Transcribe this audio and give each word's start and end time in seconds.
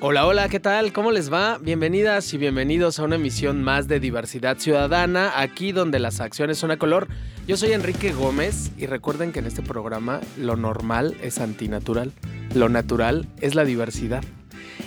Hola, 0.00 0.26
hola, 0.26 0.48
¿qué 0.48 0.60
tal? 0.60 0.92
¿Cómo 0.92 1.10
les 1.10 1.32
va? 1.32 1.58
Bienvenidas 1.58 2.32
y 2.32 2.38
bienvenidos 2.38 3.00
a 3.00 3.02
una 3.02 3.16
emisión 3.16 3.64
más 3.64 3.88
de 3.88 3.98
Diversidad 3.98 4.56
Ciudadana, 4.58 5.32
aquí 5.40 5.72
donde 5.72 5.98
las 5.98 6.20
acciones 6.20 6.56
son 6.56 6.70
a 6.70 6.76
color. 6.76 7.08
Yo 7.48 7.56
soy 7.56 7.72
Enrique 7.72 8.12
Gómez 8.12 8.70
y 8.78 8.86
recuerden 8.86 9.32
que 9.32 9.40
en 9.40 9.46
este 9.46 9.60
programa 9.60 10.20
lo 10.36 10.54
normal 10.54 11.16
es 11.20 11.40
antinatural, 11.40 12.12
lo 12.54 12.68
natural 12.68 13.26
es 13.40 13.56
la 13.56 13.64
diversidad. 13.64 14.22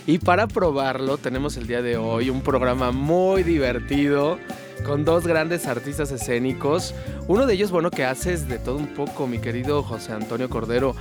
Y 0.07 0.17
para 0.19 0.47
probarlo 0.47 1.17
tenemos 1.17 1.57
el 1.57 1.67
día 1.67 1.81
de 1.81 1.97
hoy 1.97 2.29
un 2.29 2.41
programa 2.41 2.91
muy 2.91 3.43
divertido 3.43 4.39
con 4.83 5.05
dos 5.05 5.27
grandes 5.27 5.67
artistas 5.67 6.11
escénicos. 6.11 6.95
Uno 7.27 7.45
de 7.45 7.53
ellos, 7.53 7.69
bueno, 7.71 7.91
que 7.91 8.03
haces 8.03 8.47
de 8.47 8.57
todo 8.57 8.77
un 8.77 8.87
poco, 8.87 9.27
mi 9.27 9.39
querido 9.39 9.83
José 9.83 10.13
Antonio 10.13 10.49
Cordero. 10.49 10.95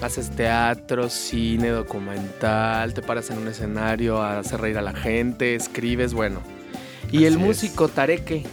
Haces 0.00 0.30
teatro, 0.30 1.10
cine, 1.10 1.68
documental, 1.68 2.94
te 2.94 3.02
paras 3.02 3.30
en 3.30 3.38
un 3.38 3.48
escenario 3.48 4.22
a 4.22 4.38
hacer 4.38 4.60
reír 4.60 4.78
a 4.78 4.82
la 4.82 4.94
gente, 4.94 5.54
escribes, 5.54 6.14
bueno. 6.14 6.40
Y 7.10 7.18
Así 7.18 7.26
el 7.26 7.34
es. 7.34 7.38
músico 7.40 7.88
Tareque, 7.88 8.44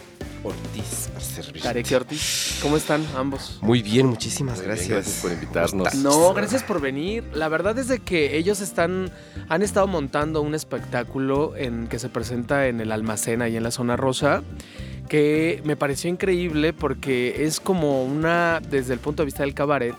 Ortiz, 0.43 1.09
servirte. 1.23 1.95
Ortiz. 1.95 2.59
¿Cómo 2.61 2.77
están 2.77 3.05
ambos? 3.15 3.59
Muy 3.61 3.81
bien, 3.81 4.07
muchísimas 4.07 4.57
Muy 4.57 4.65
bien, 4.65 4.75
gracias. 4.75 4.89
gracias 4.89 5.21
por 5.21 5.31
invitarnos. 5.31 5.95
No, 5.95 6.33
gracias 6.33 6.63
por 6.63 6.81
venir. 6.81 7.23
La 7.33 7.47
verdad 7.49 7.77
es 7.77 7.87
de 7.87 7.99
que 7.99 8.37
ellos 8.37 8.61
están, 8.61 9.11
han 9.49 9.61
estado 9.61 9.87
montando 9.87 10.41
un 10.41 10.55
espectáculo 10.55 11.55
en 11.55 11.87
que 11.87 11.99
se 11.99 12.09
presenta 12.09 12.67
en 12.67 12.81
el 12.81 12.91
almacén 12.91 13.41
ahí 13.41 13.57
en 13.57 13.63
la 13.63 13.71
zona 13.71 13.95
rosa, 13.97 14.43
que 15.09 15.61
me 15.65 15.75
pareció 15.75 16.09
increíble 16.09 16.73
porque 16.73 17.45
es 17.45 17.59
como 17.59 18.03
una, 18.03 18.61
desde 18.69 18.93
el 18.93 18.99
punto 18.99 19.23
de 19.23 19.25
vista 19.25 19.43
del 19.43 19.53
cabaret, 19.53 19.95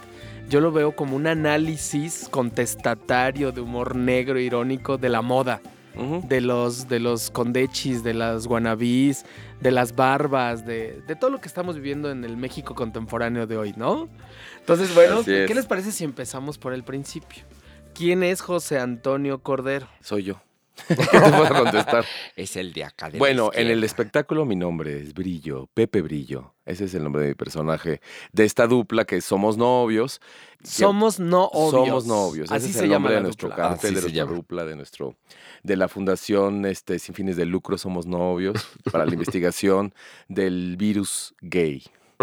yo 0.49 0.61
lo 0.61 0.73
veo 0.73 0.95
como 0.95 1.17
un 1.17 1.27
análisis 1.27 2.29
contestatario 2.31 3.53
de 3.53 3.61
humor 3.61 3.97
negro, 3.97 4.39
irónico 4.39 4.99
de 4.99 5.09
la 5.09 5.23
moda 5.23 5.61
De 5.95 6.41
los, 6.41 6.89
de 6.89 7.01
los 7.01 7.31
condechis, 7.31 8.03
de 8.03 8.15
las 8.15 8.47
guanabís, 8.47 9.25
de 9.61 9.71
las 9.71 9.95
barbas, 9.95 10.65
de, 10.65 11.03
de 11.07 11.17
todo 11.17 11.31
lo 11.31 11.41
que 11.41 11.49
estamos 11.49 11.77
viviendo 11.77 12.11
en 12.11 12.25
el 12.25 12.37
México 12.37 12.75
contemporáneo 12.75 13.47
de 13.47 13.59
hoy, 13.59 13.75
¿no? 13.77 14.09
Entonces, 14.59 14.95
bueno. 14.95 15.23
¿qué 15.25 15.55
les 15.55 15.67
parece 15.67 15.93
si 15.93 16.05
empezamos 16.05 16.57
por 16.57 16.73
el 16.73 16.83
principio? 16.83 17.45
¿Quién 17.95 18.23
es 18.23 18.41
José 18.41 18.79
Antonio 18.79 19.43
Cordero? 19.43 19.87
Soy 20.01 20.25
yo. 20.25 20.41
¿Qué 20.89 20.95
te 20.97 21.19
puedo 21.21 21.49
contestar? 21.63 22.05
Es 22.35 22.57
el 22.57 22.73
de 22.73 22.85
acá 22.85 23.07
de 23.07 23.13
la 23.13 23.19
bueno, 23.19 23.51
en 23.53 23.69
el 23.69 23.85
espectáculo 23.85 24.45
mi 24.45 24.57
nombre 24.57 25.01
es 25.01 25.13
Brillo, 25.15 25.69
Pepe 25.75 26.01
Brillo. 26.03 26.55
Ese 26.65 26.85
es 26.85 26.95
el 26.95 27.03
nombre 27.05 27.23
de 27.23 27.29
mi 27.31 27.35
personaje. 27.35 28.01
De 28.33 28.45
esta 28.45 28.67
dupla 28.67 29.05
que 29.05 29.21
somos 29.21 29.57
novios. 29.57 30.21
Somos 30.65 31.19
no 31.21 31.45
obvios. 31.47 31.71
Somos 32.05 32.07
novios. 32.07 32.45
Ese 32.47 32.55
Así 32.55 32.67
es 32.71 32.73
se 32.77 32.85
el 32.85 32.91
llama 32.91 32.95
nombre 33.11 33.15
de 33.17 33.21
nuestro 33.23 33.49
dupla. 33.49 33.63
cartel, 33.69 33.79
Así 33.79 33.95
de 33.95 34.01
nuestra 34.13 34.25
dupla, 34.37 34.65
de 34.65 34.77
nuestro, 34.77 35.17
de 35.63 35.77
la 35.77 35.89
fundación 35.89 36.65
este, 36.67 36.99
sin 36.99 37.15
fines 37.15 37.37
de 37.37 37.45
lucro 37.47 37.77
Somos 37.79 38.07
Novios 38.07 38.57
para 38.91 39.05
la 39.05 39.13
investigación 39.15 39.93
del 40.29 40.77
virus 40.77 41.35
gay. 41.41 41.83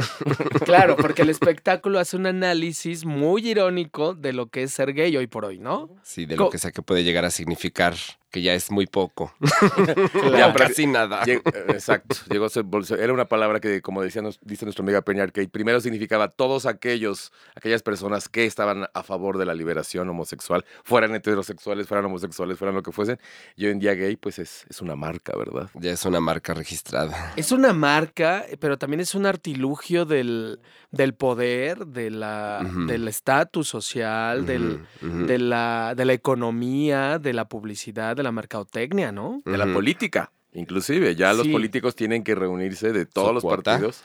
Claro, 0.66 0.95
porque 0.95 1.23
el 1.23 1.30
espectáculo 1.30 2.00
hace 2.00 2.16
un 2.16 2.25
análisis 2.25 3.05
muy 3.05 3.47
irónico 3.50 4.14
de 4.14 4.33
lo 4.33 4.47
que 4.47 4.64
es 4.64 4.72
ser 4.73 4.94
gay 4.94 5.16
hoy 5.17 5.27
por 5.27 5.44
hoy, 5.45 5.59
¿no? 5.59 5.89
Sí, 6.03 6.25
de 6.25 6.36
Co- 6.38 6.45
lo 6.45 6.50
que 6.50 6.58
sea 6.58 6.72
que 6.72 6.81
puede 6.81 7.03
llegar 7.03 7.25
a 7.25 7.31
significar 7.31 7.95
que 8.31 8.41
ya 8.41 8.53
es 8.53 8.72
muy 8.72 8.85
poco. 8.88 9.33
Claro. 10.11 10.38
ya 10.38 10.53
casi 10.53 10.86
nada. 10.87 11.23
Exacto, 11.26 12.15
llegó 12.30 12.45
a 12.45 12.49
ser 12.49 12.64
bolso- 12.64 12.98
Era 12.98 13.14
una 13.14 13.26
palabra 13.26 13.59
que, 13.59 13.81
como 13.81 14.02
decía, 14.02 14.21
nos- 14.21 14.39
dice 14.42 14.65
nuestra 14.65 14.83
amiga 14.83 15.02
Peña 15.02 15.23
Arcade, 15.23 15.48
primero 15.48 15.80
significaba 15.81 16.27
todos 16.30 16.65
aquellos, 16.65 17.31
aquellas 17.55 17.81
personas 17.83 18.30
que 18.30 18.45
estaban 18.45 18.87
a 18.93 19.03
favor 19.03 19.37
de 19.37 19.45
la 19.45 19.53
liberación 19.53 20.09
homosexual, 20.09 20.65
fueran 20.83 21.15
heterosexuales, 21.15 21.87
fueran 21.87 22.05
homosexuales, 22.05 22.58
fueran 22.58 22.76
lo 22.76 22.83
que 22.83 22.92
fuesen. 22.92 23.20
Y 23.55 23.65
hoy 23.65 23.71
en 23.71 23.80
día 23.80 23.93
gay, 23.93 24.15
pues 24.15 24.39
es, 24.39 24.65
es 24.70 24.82
una 24.82 24.95
marca, 24.95 25.33
¿verdad? 25.37 25.70
Ya 25.76 25.92
es 25.92 26.05
una 26.05 26.20
marca 26.20 26.53
registrada. 26.53 27.33
Es 27.36 27.52
una 27.52 27.73
marca, 27.73 28.45
pero 28.59 28.77
también 28.77 28.99
es 28.99 29.15
un 29.15 29.26
artilugio 29.26 30.05
del, 30.05 30.59
del 30.92 31.14
poder, 31.14 31.86
de 31.87 32.09
la, 32.11 32.61
del 32.87 33.08
estatus 33.08 33.67
social, 33.67 34.45
del, 34.45 34.82
de, 35.02 35.37
la, 35.39 35.93
de 35.95 36.05
la 36.05 36.14
economía, 36.14 37.20
de 37.20 37.33
la 37.33 37.45
publicidad, 37.48 38.18
de 38.19 38.23
la 38.23 38.31
mercadotecnia, 38.31 39.11
¿no? 39.11 39.41
De 39.45 39.57
la 39.57 39.65
política. 39.73 40.31
Inclusive, 40.52 41.15
ya 41.15 41.31
los 41.33 41.47
políticos 41.47 41.95
tienen 41.95 42.23
que 42.23 42.33
reunirse 42.33 42.91
de 42.91 43.05
todos 43.05 43.35
los 43.35 43.43
cuota. 43.43 43.73
partidos, 43.73 44.03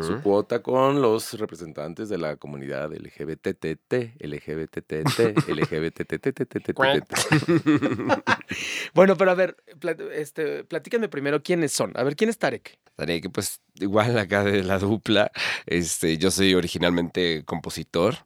su 0.00 0.22
cuota 0.22 0.62
con 0.62 1.02
los 1.02 1.34
representantes 1.38 2.08
de 2.08 2.16
la 2.16 2.36
comunidad 2.36 2.90
LGBTT, 2.94 4.16
LGBTT, 4.18 5.48
LGBTT. 5.48 6.72
Bueno, 8.94 9.16
pero 9.16 9.30
a 9.30 9.34
ver, 9.34 9.56
plat- 9.80 10.00
este, 10.12 10.64
platíquenme 10.64 11.08
primero 11.08 11.42
quiénes 11.42 11.72
son. 11.72 11.92
A 11.94 12.02
ver, 12.02 12.16
¿quién 12.16 12.30
es 12.30 12.38
Tarek? 12.38 12.78
Estaré 12.92 13.22
que 13.22 13.30
pues 13.30 13.62
igual 13.80 14.18
acá 14.18 14.44
de 14.44 14.62
la 14.62 14.78
dupla, 14.78 15.32
este, 15.64 16.18
yo 16.18 16.30
soy 16.30 16.52
originalmente 16.52 17.42
compositor, 17.46 18.16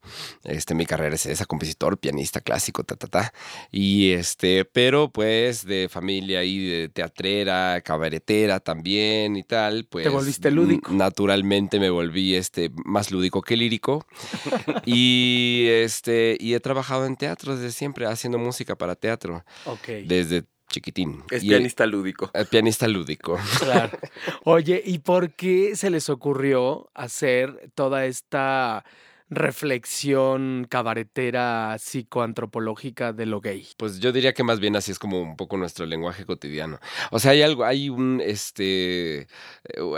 este, 0.43 0.75
mi 0.75 0.87
carrera 0.87 1.15
es 1.15 1.25
esa, 1.27 1.47
compositor, 1.47 1.99
pianista 1.99 2.41
clásico, 2.41 2.83
ta, 2.83 2.97
ta, 2.97 3.07
ta, 3.07 3.33
y 3.71 4.11
este, 4.11 4.65
pero 4.65 5.09
pues 5.11 5.65
de 5.65 5.89
familia 5.89 6.43
y 6.43 6.67
de 6.67 6.89
teatrera, 6.89 7.81
cabaretera 7.83 8.59
también 8.59 9.37
y 9.37 9.45
tal, 9.45 9.87
pues. 9.89 10.11
volviste 10.11 10.51
lúdico. 10.51 10.93
Naturalmente 10.93 11.79
me 11.79 11.89
volví, 11.91 12.35
este, 12.35 12.73
más 12.85 13.13
lúdico 13.13 13.43
que 13.43 13.57
lírico, 13.57 14.05
y 14.85 15.67
este, 15.69 16.37
y 16.41 16.55
he 16.55 16.61
trabajado 16.61 17.07
en 17.07 17.15
teatro 17.15 17.57
desde 17.57 17.71
siempre, 17.71 18.07
haciendo 18.07 18.39
música 18.39 18.75
para 18.75 18.97
teatro, 18.97 19.45
Ok. 19.65 19.87
desde 20.07 20.43
chiquitín. 20.69 21.23
Es 21.31 21.43
Y- 21.45 21.49
pianista 21.49 21.87
lúdico. 21.87 22.31
eh, 22.35 22.45
pianista 22.45 22.87
lúdico. 22.89 23.39
Claro. 23.61 23.99
Oye, 24.45 24.83
¿y 24.85 24.99
por 25.01 25.33
qué 25.35 25.77
se 25.77 25.91
les 25.91 26.09
ocurrió 26.11 26.91
hacer 26.95 27.71
toda 27.75 28.07
esta 28.07 28.85
reflexión 29.29 30.67
cabaretera 30.71 31.77
psicoantropológica 31.79 33.13
de 33.13 33.27
lo 33.27 33.41
gay? 33.41 33.67
Pues 33.77 33.99
yo 33.99 34.13
diría 34.13 34.33
que 34.35 34.45
más 34.45 34.61
bien 34.61 34.77
así 34.77 34.93
es 34.93 34.99
como 34.99 35.21
un 35.21 35.37
poco 35.37 35.57
nuestro 35.57 35.87
lenguaje 35.87 36.25
cotidiano. 36.25 36.79
O 37.11 37.19
sea, 37.19 37.33
hay 37.33 37.43
algo, 37.43 37.65
hay 37.65 37.89
un, 37.89 38.21
este, 38.25 39.23
eh, 39.23 39.27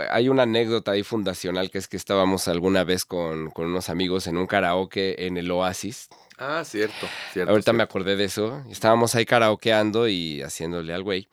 hay 0.09 0.29
una 0.29 0.43
anécdota 0.43 0.91
ahí 0.91 1.03
fundacional 1.03 1.69
que 1.69 1.77
es 1.77 1.87
que 1.87 1.97
estábamos 1.97 2.47
alguna 2.47 2.83
vez 2.83 3.05
con, 3.05 3.51
con 3.51 3.67
unos 3.67 3.89
amigos 3.89 4.25
en 4.27 4.37
un 4.37 4.47
karaoke 4.47 5.25
en 5.27 5.37
el 5.37 5.51
Oasis. 5.51 6.09
Ah, 6.41 6.63
cierto, 6.63 7.05
cierto. 7.33 7.51
Ahorita 7.51 7.73
me 7.73 7.83
acordé 7.83 8.15
de 8.15 8.23
eso. 8.23 8.63
Estábamos 8.69 9.13
ahí 9.13 9.25
karaokeando 9.25 10.07
y 10.07 10.41
haciéndole 10.41 10.93
al 10.93 11.03
güey. 11.03 11.27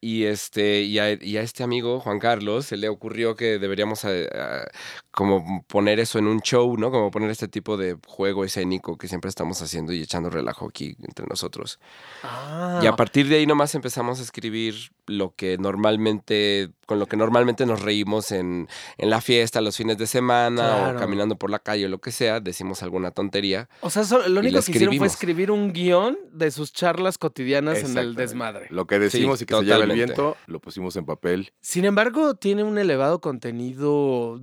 Y 0.00 0.24
este, 0.24 0.82
y 0.82 1.00
a, 1.00 1.12
y 1.12 1.36
a 1.36 1.42
este 1.42 1.64
amigo, 1.64 1.98
Juan 1.98 2.20
Carlos, 2.20 2.66
se 2.66 2.76
le 2.76 2.88
ocurrió 2.88 3.34
que 3.34 3.58
deberíamos 3.58 4.04
eh, 4.04 4.28
ah, 4.32 4.64
como 5.12 5.62
poner 5.68 6.00
eso 6.00 6.18
en 6.18 6.26
un 6.26 6.40
show, 6.40 6.76
¿no? 6.78 6.90
Como 6.90 7.10
poner 7.10 7.30
este 7.30 7.46
tipo 7.46 7.76
de 7.76 7.96
juego 8.06 8.44
escénico 8.44 8.96
que 8.96 9.08
siempre 9.08 9.28
estamos 9.28 9.60
haciendo 9.60 9.92
y 9.92 10.00
echando 10.02 10.30
relajo 10.30 10.66
aquí 10.66 10.96
entre 11.02 11.26
nosotros. 11.26 11.78
Ah, 12.22 12.80
Y 12.82 12.86
a 12.86 12.96
partir 12.96 13.28
de 13.28 13.36
ahí 13.36 13.46
nomás 13.46 13.74
empezamos 13.74 14.20
a 14.20 14.22
escribir 14.22 14.74
lo 15.06 15.34
que 15.36 15.58
normalmente, 15.58 16.70
con 16.86 16.98
lo 16.98 17.06
que 17.06 17.16
normalmente 17.16 17.66
nos 17.66 17.82
reímos 17.82 18.32
en, 18.32 18.68
en 18.96 19.10
la 19.10 19.20
fiesta, 19.20 19.60
los 19.60 19.76
fines 19.76 19.98
de 19.98 20.06
semana 20.06 20.62
Claro. 20.62 20.96
o 20.96 21.00
caminando 21.00 21.36
por 21.36 21.50
la 21.50 21.58
calle 21.58 21.86
o 21.86 21.88
lo 21.88 22.00
que 22.00 22.10
sea, 22.12 22.40
decimos 22.40 22.82
alguna 22.82 23.10
tontería. 23.10 23.68
o 23.82 23.90
sea, 23.90 24.04
so- 24.04 24.26
lo 24.28 24.40
único 24.40 24.60
que 24.62 24.70
hicieron 24.72 24.96
fue 24.96 25.06
escribir 25.06 25.50
un 25.50 25.72
guion 25.72 26.16
de 26.32 26.50
sus 26.50 26.72
charlas 26.72 27.18
cotidianas 27.18 27.78
en 27.84 27.98
el 27.98 28.14
desmadre. 28.14 28.66
Lo 28.70 28.86
que 28.86 28.98
decimos 28.98 29.38
Sí, 29.40 29.44
y 29.44 29.46
que 29.46 29.54
se 29.56 29.62
lleva 29.64 29.84
el 29.84 29.92
viento, 29.92 30.36
lo 30.46 30.60
pusimos 30.60 30.96
en 30.96 31.04
papel. 31.04 31.52
Sin 31.60 31.84
embargo, 31.84 32.34
tiene 32.34 32.62
un 32.64 32.78
elevado 32.78 33.20
contenido, 33.20 34.40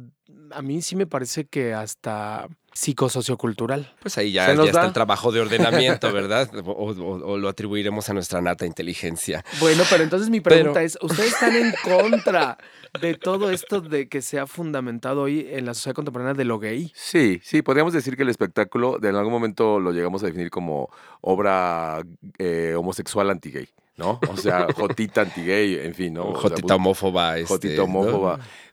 a 0.52 0.62
mí 0.62 0.82
sí 0.82 0.96
me 0.96 1.06
parece 1.08 1.46
que 1.46 1.74
hasta 1.74 2.48
psicosociocultural. 2.74 3.94
Pues 4.02 4.18
ahí 4.18 4.32
ya, 4.32 4.54
ya 4.54 4.64
está 4.64 4.86
el 4.86 4.94
trabajo 4.94 5.32
de 5.32 5.40
ordenamiento, 5.42 6.12
¿verdad? 6.14 6.50
O, 6.66 6.92
o- 6.92 7.32
o 7.34 7.38
lo 7.38 7.50
atribuiremos 7.50 8.10
a 8.10 8.14
nuestra 8.14 8.42
nata 8.42 8.66
inteligencia. 8.66 9.44
Bueno, 9.60 9.84
pero 9.90 10.04
entonces 10.04 10.30
mi 10.30 10.40
pregunta 10.42 10.74
Pero- 10.76 10.86
es, 10.86 10.98
¿ustedes 11.02 11.34
están 11.34 11.56
en 11.56 11.74
contra 11.84 12.58
de 13.02 13.16
todo 13.16 13.52
esto 13.52 13.82
de 13.82 14.08
que 14.10 14.22
se 14.22 14.40
ha 14.40 14.48
fundamentado 14.48 15.22
hoy 15.24 15.48
en 15.50 15.66
la 15.66 15.74
sociedad 15.74 15.96
contemporánea 15.96 16.34
de 16.34 16.46
lo 16.46 16.60
gay? 16.60 16.92
Sí, 16.96 17.40
sí, 17.44 17.62
podríamos 17.62 17.94
decir 17.94 18.16
que 18.16 18.24
el 18.24 18.30
espectáculo 18.30 18.98
de 19.00 19.10
en 19.10 19.16
algún 19.16 19.34
momento 19.34 19.80
lo 19.80 19.92
llegamos 19.92 20.24
a 20.24 20.28
definir 20.28 20.50
como 20.50 20.90
obra 21.22 22.04
eh, 22.38 22.74
homosexual 22.78 23.30
anti-gay, 23.30 23.68
¿no? 23.98 24.20
O 24.30 24.38
sea, 24.38 24.68
jotita 24.76 25.22
anti-gay, 25.22 25.76
en 25.86 25.94
fin, 25.96 26.14
¿no? 26.14 26.24
O 26.30 26.32
sea, 26.34 26.50
Jotita 26.50 26.76
homófoba. 26.76 27.38
Este, 27.38 27.48
Jotita 27.48 27.76
¿no? 27.78 27.84
homófoba. 27.84 28.40
Eh, 28.42 28.69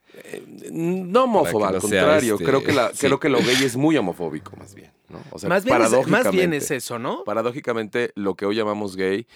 no 0.72 1.24
homófoba, 1.24 1.68
al 1.68 1.74
no 1.74 1.80
contrario. 1.80 2.34
este, 2.34 2.44
creo, 2.44 2.62
que 2.62 2.72
la, 2.72 2.90
sí. 2.90 3.06
creo 3.06 3.20
que 3.20 3.28
lo 3.28 3.38
gay 3.38 3.64
es 3.64 3.76
muy 3.76 3.96
homofóbico, 3.96 4.56
más 4.56 4.74
bien. 4.74 4.92
¿no? 5.08 5.20
O 5.30 5.38
sea, 5.38 5.48
más, 5.48 5.64
bien 5.64 5.80
es, 5.82 6.06
más 6.08 6.30
bien 6.30 6.52
es 6.52 6.70
eso, 6.70 6.98
¿no? 6.98 7.22
Paradójicamente, 7.24 8.12
lo 8.16 8.34
que 8.34 8.44
hoy 8.46 8.56
llamamos 8.56 8.96
gay, 8.96 9.26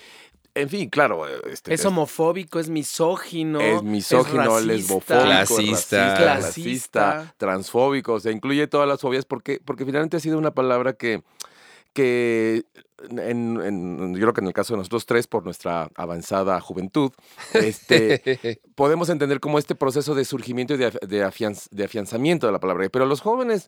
en 0.54 0.68
fin, 0.68 0.88
claro. 0.90 1.26
Este, 1.46 1.72
Es 1.72 1.84
homofóbico, 1.84 2.58
es 2.58 2.68
misógino. 2.68 3.60
es 3.60 3.82
misógino, 3.82 4.58
es 4.58 4.64
lesbofóbico, 4.64 5.24
Clasista. 5.24 5.62
es 5.62 5.68
racista, 5.68 6.16
Clasista. 6.16 7.12
clasista, 7.12 7.34
transfóbico, 7.36 8.14
o 8.14 8.20
sea, 8.20 8.32
incluye 8.32 8.66
todas 8.66 8.88
las 8.88 9.00
fobias 9.00 9.24
porque, 9.24 9.60
porque 9.64 9.84
finalmente 9.84 10.16
ha 10.16 10.20
sido 10.20 10.38
una 10.38 10.50
palabra 10.50 10.94
que, 10.94 11.22
que 11.92 12.64
en, 13.10 13.60
en- 13.62 14.14
yo 14.14 14.20
creo 14.20 14.32
que 14.34 14.40
en 14.40 14.46
el 14.46 14.52
caso 14.52 14.74
de 14.74 14.78
nosotros 14.78 15.06
tres, 15.06 15.26
por 15.26 15.44
nuestra 15.44 15.90
avanzada 15.94 16.60
juventud, 16.60 17.12
este, 17.54 18.60
podemos 18.74 19.08
entender 19.08 19.40
como 19.40 19.58
este 19.58 19.74
proceso 19.74 20.14
de 20.14 20.24
surgimiento 20.24 20.74
y 20.74 20.76
de, 20.78 20.92
af- 20.92 21.06
de 21.06 21.24
afianz- 21.24 21.68
de 21.70 21.84
afianzamiento 21.84 22.46
de 22.46 22.52
la 22.52 22.60
palabra 22.60 22.82
gay. 22.84 22.90
Pero 22.90 23.06
los 23.06 23.20
jóvenes 23.20 23.66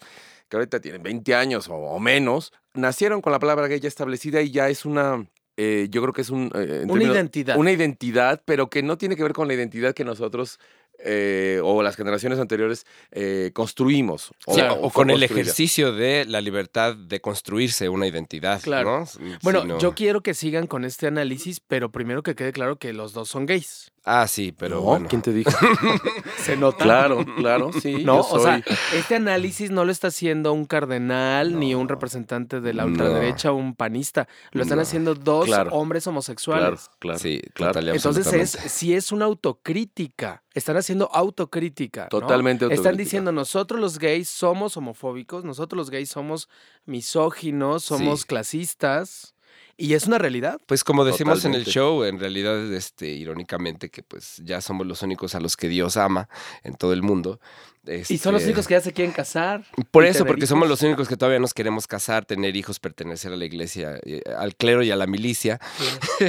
que 0.48 0.56
ahorita 0.56 0.80
tienen 0.80 1.02
20 1.02 1.34
años 1.34 1.68
o, 1.68 1.74
o 1.74 1.98
menos, 1.98 2.52
nacieron 2.74 3.20
con 3.22 3.32
la 3.32 3.38
palabra 3.38 3.68
gay 3.68 3.80
ya 3.80 3.88
establecida 3.88 4.42
y 4.42 4.50
ya 4.50 4.68
es 4.68 4.84
una, 4.84 5.26
eh, 5.56 5.88
yo 5.90 6.02
creo 6.02 6.12
que 6.12 6.20
es 6.22 6.30
un... 6.30 6.50
eh, 6.54 6.82
Una 6.84 6.92
términos- 6.94 7.14
identidad. 7.14 7.56
Una 7.56 7.72
identidad, 7.72 8.42
pero 8.44 8.68
que 8.68 8.82
no 8.82 8.98
tiene 8.98 9.16
que 9.16 9.22
ver 9.22 9.32
con 9.32 9.48
la 9.48 9.54
identidad 9.54 9.94
que 9.94 10.04
nosotros 10.04 10.58
eh, 11.04 11.60
o 11.62 11.82
las 11.82 11.96
generaciones 11.96 12.38
anteriores 12.38 12.86
eh, 13.10 13.50
construimos. 13.54 14.32
Claro. 14.44 14.74
o 14.74 14.90
con 14.90 15.10
el 15.10 15.22
ejercicio 15.22 15.92
de 15.92 16.24
la 16.24 16.40
libertad 16.40 16.96
de 16.96 17.20
construirse 17.20 17.88
una 17.88 18.06
identidad. 18.06 18.60
Claro. 18.62 19.00
¿no? 19.00 19.36
Bueno, 19.42 19.64
no. 19.64 19.78
yo 19.78 19.94
quiero 19.94 20.22
que 20.22 20.34
sigan 20.34 20.66
con 20.66 20.84
este 20.84 21.06
análisis, 21.06 21.60
pero 21.60 21.90
primero 21.90 22.22
que 22.22 22.34
quede 22.34 22.52
claro 22.52 22.76
que 22.76 22.92
los 22.92 23.12
dos 23.12 23.28
son 23.28 23.46
gays. 23.46 23.92
Ah, 24.04 24.26
sí, 24.26 24.50
pero 24.50 24.76
No, 24.76 24.82
bueno. 24.82 25.06
¿Quién 25.08 25.22
te 25.22 25.32
dijo? 25.32 25.50
Se 26.38 26.56
nota. 26.56 26.82
claro, 26.82 27.24
claro, 27.36 27.70
sí. 27.72 27.92
No, 28.04 28.16
yo 28.16 28.28
o 28.30 28.38
sea, 28.40 28.60
soy- 28.62 28.76
este 28.98 29.14
análisis 29.14 29.70
no 29.70 29.84
lo 29.84 29.92
está 29.92 30.08
haciendo 30.08 30.52
un 30.52 30.64
cardenal 30.64 31.58
ni 31.60 31.74
un 31.76 31.88
representante 31.88 32.60
de 32.60 32.74
la 32.74 32.82
No. 32.82 32.88
ultraderecha 32.90 33.52
o 33.52 33.54
un 33.54 33.74
panista. 33.76 34.26
Lo 34.50 34.62
están 34.62 34.78
No. 34.78 34.82
haciendo 34.82 35.14
dos 35.14 35.46
Claro. 35.46 35.70
hombres 35.72 36.04
homosexuales. 36.08 36.90
claro. 36.98 37.18
Sí, 37.20 37.40
claro. 37.54 37.74
total 37.74 37.88
y 37.88 37.96
Entonces 37.96 38.32
es, 38.32 38.50
si 38.50 38.92
es 38.94 39.12
una 39.12 39.26
autocrítica, 39.26 40.42
están 40.52 40.76
haciendo 40.76 41.08
autocrítica. 41.12 42.02
¿no? 42.04 42.08
Totalmente 42.08 42.64
Están 42.64 42.78
autocrítica. 42.78 43.02
diciendo, 43.04 43.30
nosotros 43.32 43.80
los 43.80 43.98
gays 44.00 44.28
somos 44.28 44.76
homofóbicos, 44.76 45.44
nosotros 45.44 45.76
los 45.76 45.90
gays 45.90 46.08
somos 46.10 46.48
misóginos, 46.86 47.84
somos 47.84 48.20
Sí. 48.22 48.26
clasistas, 48.26 49.34
y 49.84 49.94
es 49.94 50.06
una 50.06 50.18
realidad. 50.18 50.60
Pues 50.66 50.84
como 50.84 51.04
decimos 51.04 51.44
en 51.44 51.54
el 51.54 51.64
show, 51.64 52.04
en 52.04 52.18
realidad, 52.20 52.72
este, 52.72 53.08
irónicamente, 53.08 53.88
que 53.90 54.02
pues 54.02 54.36
ya 54.44 54.60
somos 54.60 54.86
los 54.86 55.02
únicos 55.02 55.34
a 55.34 55.40
los 55.40 55.56
que 55.56 55.68
Dios 55.68 55.96
ama 55.96 56.28
en 56.62 56.74
todo 56.74 56.92
el 56.92 57.02
mundo. 57.02 57.40
Y 57.84 58.18
son 58.18 58.32
los 58.34 58.42
Este, 58.42 58.50
únicos 58.52 58.68
que 58.68 58.74
ya 58.74 58.80
se 58.80 58.92
quieren 58.92 59.12
casar. 59.12 59.64
Por 59.90 60.04
eso, 60.04 60.24
porque 60.24 60.46
somos 60.46 60.68
los 60.68 60.80
únicos 60.82 61.08
que 61.08 61.16
todavía 61.16 61.40
nos 61.40 61.52
queremos 61.52 61.88
casar, 61.88 62.24
tener 62.24 62.54
hijos, 62.54 62.78
pertenecer 62.78 63.32
a 63.32 63.36
la 63.36 63.44
iglesia, 63.44 63.98
eh, 64.04 64.22
al 64.38 64.54
clero 64.54 64.84
y 64.84 64.92
a 64.92 64.96
la 64.96 65.08
milicia. 65.08 65.58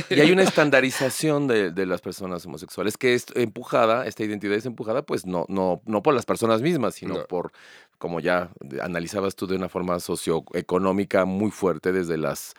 Y 0.10 0.20
hay 0.20 0.32
una 0.32 0.42
estandarización 0.42 1.46
de, 1.48 1.70
de 1.70 1.86
las 1.86 2.02
personas 2.02 2.44
homosexuales 2.48 2.98
que 2.98 3.14
es 3.14 3.26
empujada, 3.36 4.08
esta 4.08 4.24
identidad 4.24 4.56
es 4.58 4.66
empujada, 4.66 5.04
pues 5.04 5.28
no, 5.28 5.46
no, 5.48 5.80
no 5.86 6.02
por 6.02 6.16
las 6.16 6.26
personas 6.26 6.64
mismas, 6.64 6.96
sino 6.96 7.14
No. 7.20 7.26
por, 7.28 7.52
como 8.00 8.20
ya 8.20 8.50
analizabas 8.82 9.36
tú 9.36 9.46
de 9.46 9.56
una 9.56 9.70
forma 9.70 10.00
socioeconómica 10.00 11.26
muy 11.26 11.52
fuerte 11.52 11.92
desde 11.92 12.18
las 12.18 12.56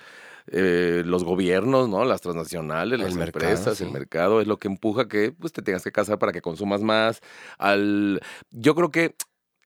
eh, 0.48 1.02
los 1.04 1.24
gobiernos, 1.24 1.88
¿no? 1.88 2.04
Las 2.04 2.20
transnacionales, 2.20 2.98
El 2.98 3.04
las 3.06 3.14
mercado, 3.14 3.44
empresas, 3.46 3.80
el 3.80 3.90
mercado, 3.90 4.40
es 4.40 4.46
lo 4.46 4.58
que 4.58 4.68
empuja 4.68 5.08
que 5.08 5.32
pues 5.32 5.52
te 5.52 5.62
tengas 5.62 5.82
que 5.84 5.92
casar 5.92 6.18
para 6.18 6.32
que 6.32 6.42
consumas 6.42 6.82
más. 6.82 7.20
Al, 7.58 8.20
yo 8.50 8.74
creo 8.74 8.90
que 8.90 9.14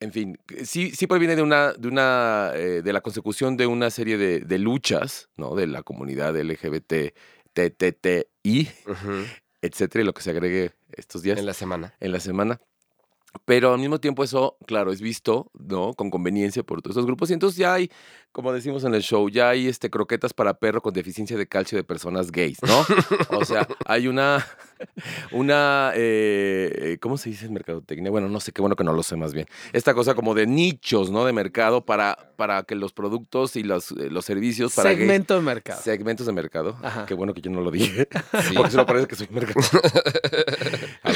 en 0.01 0.13
fin, 0.13 0.39
sí, 0.65 0.93
sí 0.93 1.07
proviene 1.09 1.35
de 1.35 1.43
una, 1.43 1.73
de 1.73 1.89
una, 1.89 2.53
eh, 2.55 2.83
de 2.83 2.93
la 2.93 3.01
consecución 3.01 3.57
de 3.57 3.67
una 3.67 3.91
serie 3.91 4.17
de, 4.17 4.41
de 4.41 4.59
luchas, 4.59 5.29
¿no? 5.37 5.57
De 5.57 5.67
la 5.67 5.83
comunidad 5.83 6.37
LGBT, 6.37 7.13
TTTI, 7.53 8.69
Ujú, 8.87 9.25
etcétera, 9.61 10.03
y 10.03 10.07
lo 10.07 10.15
que 10.15 10.23
se 10.23 10.31
agregue 10.31 10.73
estos 10.93 11.23
días 11.23 11.39
En 11.39 11.47
la 11.47 11.55
semana. 11.55 11.95
en 11.99 12.13
la 12.13 12.21
semana. 12.21 12.61
Pero 13.45 13.73
al 13.73 13.79
mismo 13.81 13.99
tiempo 14.01 14.25
eso, 14.25 14.57
claro, 14.67 14.93
es 14.93 15.01
visto, 15.01 15.51
¿no? 15.59 15.95
Con 15.95 16.11
conveniencia 16.11 16.63
por 16.63 16.83
todos 16.83 16.93
estos 16.97 17.07
grupos. 17.07 17.31
Y 17.31 17.35
entonces 17.35 17.59
ya 17.59 17.75
hay, 17.75 17.91
como 18.33 18.53
decimos 18.53 18.85
en 18.85 18.95
el 18.95 19.03
show, 19.03 19.29
ya 19.29 19.49
hay 19.51 19.69
este 19.69 19.91
croquetas 19.91 20.33
para 20.35 20.55
perro 20.55 20.81
con 20.83 20.93
deficiencia 20.95 21.37
de 21.37 21.47
calcio 21.47 21.77
de 21.77 21.85
personas 21.85 22.31
gays, 22.31 22.59
¿no? 22.63 22.85
O 23.37 23.45
sea, 23.45 23.67
hay 23.87 24.09
una, 24.09 24.47
una, 25.33 25.93
eh, 25.95 26.99
¿cómo 27.01 27.17
se 27.19 27.31
dice 27.31 27.47
en 27.47 27.53
mercadotecnia? 27.55 28.11
Bueno, 28.11 28.29
no 28.29 28.41
sé, 28.41 28.53
qué 28.53 28.61
bueno 28.61 28.77
que 28.77 28.85
no 28.85 28.93
lo 28.93 29.03
sé 29.03 29.17
más 29.17 29.33
bien. 29.35 29.47
Esta 29.73 29.95
cosa 29.95 30.15
como 30.15 30.35
de 30.35 30.47
nichos, 30.47 31.11
¿no? 31.11 31.25
De 31.25 31.33
mercado 31.33 31.85
para, 31.85 32.33
para 32.37 32.63
que 32.65 32.75
los 32.75 32.93
productos 32.93 33.57
y 33.57 33.63
los, 33.63 33.93
eh, 33.93 34.11
los 34.11 34.25
servicios 34.25 34.75
para 34.75 34.91
gays- 34.91 34.99
Segmento 34.99 35.35
de 35.35 35.41
mercado. 35.43 35.81
Segmentos 35.83 36.27
de 36.27 36.33
mercado. 36.33 36.77
Ajá. 36.83 37.07
Qué 37.07 37.15
bueno 37.15 37.35
que 37.35 37.41
yo 37.41 37.51
no 37.51 37.61
lo 37.61 37.71
dije. 37.71 38.09
Sí. 38.49 38.55
Porque 38.55 38.71
solo 38.71 38.87
parece 38.87 39.07
que 39.09 39.17
soy 39.17 39.29
mercado. 39.31 39.61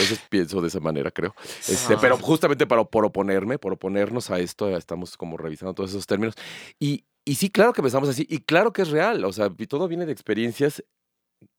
A 0.02 0.10
veces 0.10 0.20
pienso 0.28 0.60
de 0.60 0.68
esa 0.68 0.80
manera, 0.80 1.10
creo. 1.10 1.34
Este, 1.68 1.94
Ah. 1.94 1.98
pero 2.00 2.16
justamente 2.18 2.66
para, 2.66 2.84
por 2.84 3.04
oponerme, 3.04 3.58
por 3.58 3.72
oponernos 3.72 4.30
a 4.30 4.38
esto, 4.38 4.76
estamos 4.76 5.16
como 5.16 5.36
revisando 5.36 5.74
todos 5.74 5.90
esos 5.90 6.06
términos. 6.06 6.34
Y, 6.78 7.04
y 7.24 7.36
sí, 7.36 7.50
claro 7.50 7.72
que 7.72 7.82
pensamos 7.82 8.08
así. 8.08 8.26
Y 8.28 8.38
claro 8.40 8.72
que 8.72 8.82
es 8.82 8.88
real. 8.90 9.24
O 9.24 9.32
sea, 9.32 9.50
todo 9.68 9.88
viene 9.88 10.06
de 10.06 10.12
experiencias 10.12 10.82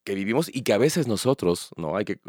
que 0.06 0.16
vivimos 0.16 0.50
y 0.54 0.62
que 0.64 0.74
a 0.74 0.78
veces 0.78 1.08
nosotros, 1.08 1.70
no 1.78 1.96
hay 1.98 2.06
que 2.06 2.14
eh, 2.14 2.20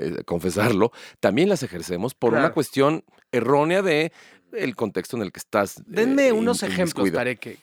eh, 0.00 0.24
confesarlo, 0.24 0.92
también 1.20 1.48
las 1.48 1.62
ejercemos 1.62 2.14
por 2.14 2.32
una 2.34 2.52
cuestión 2.52 3.04
errónea 3.32 3.82
de 3.82 4.12
el 4.52 4.74
contexto 4.76 5.16
en 5.16 5.22
el 5.22 5.32
que 5.32 5.38
estás. 5.38 5.78
eh, 5.78 5.82
Denme 5.86 6.28
in- 6.28 6.34
unos 6.34 6.62
ejemplos. 6.62 7.10
Pareque. 7.10 7.58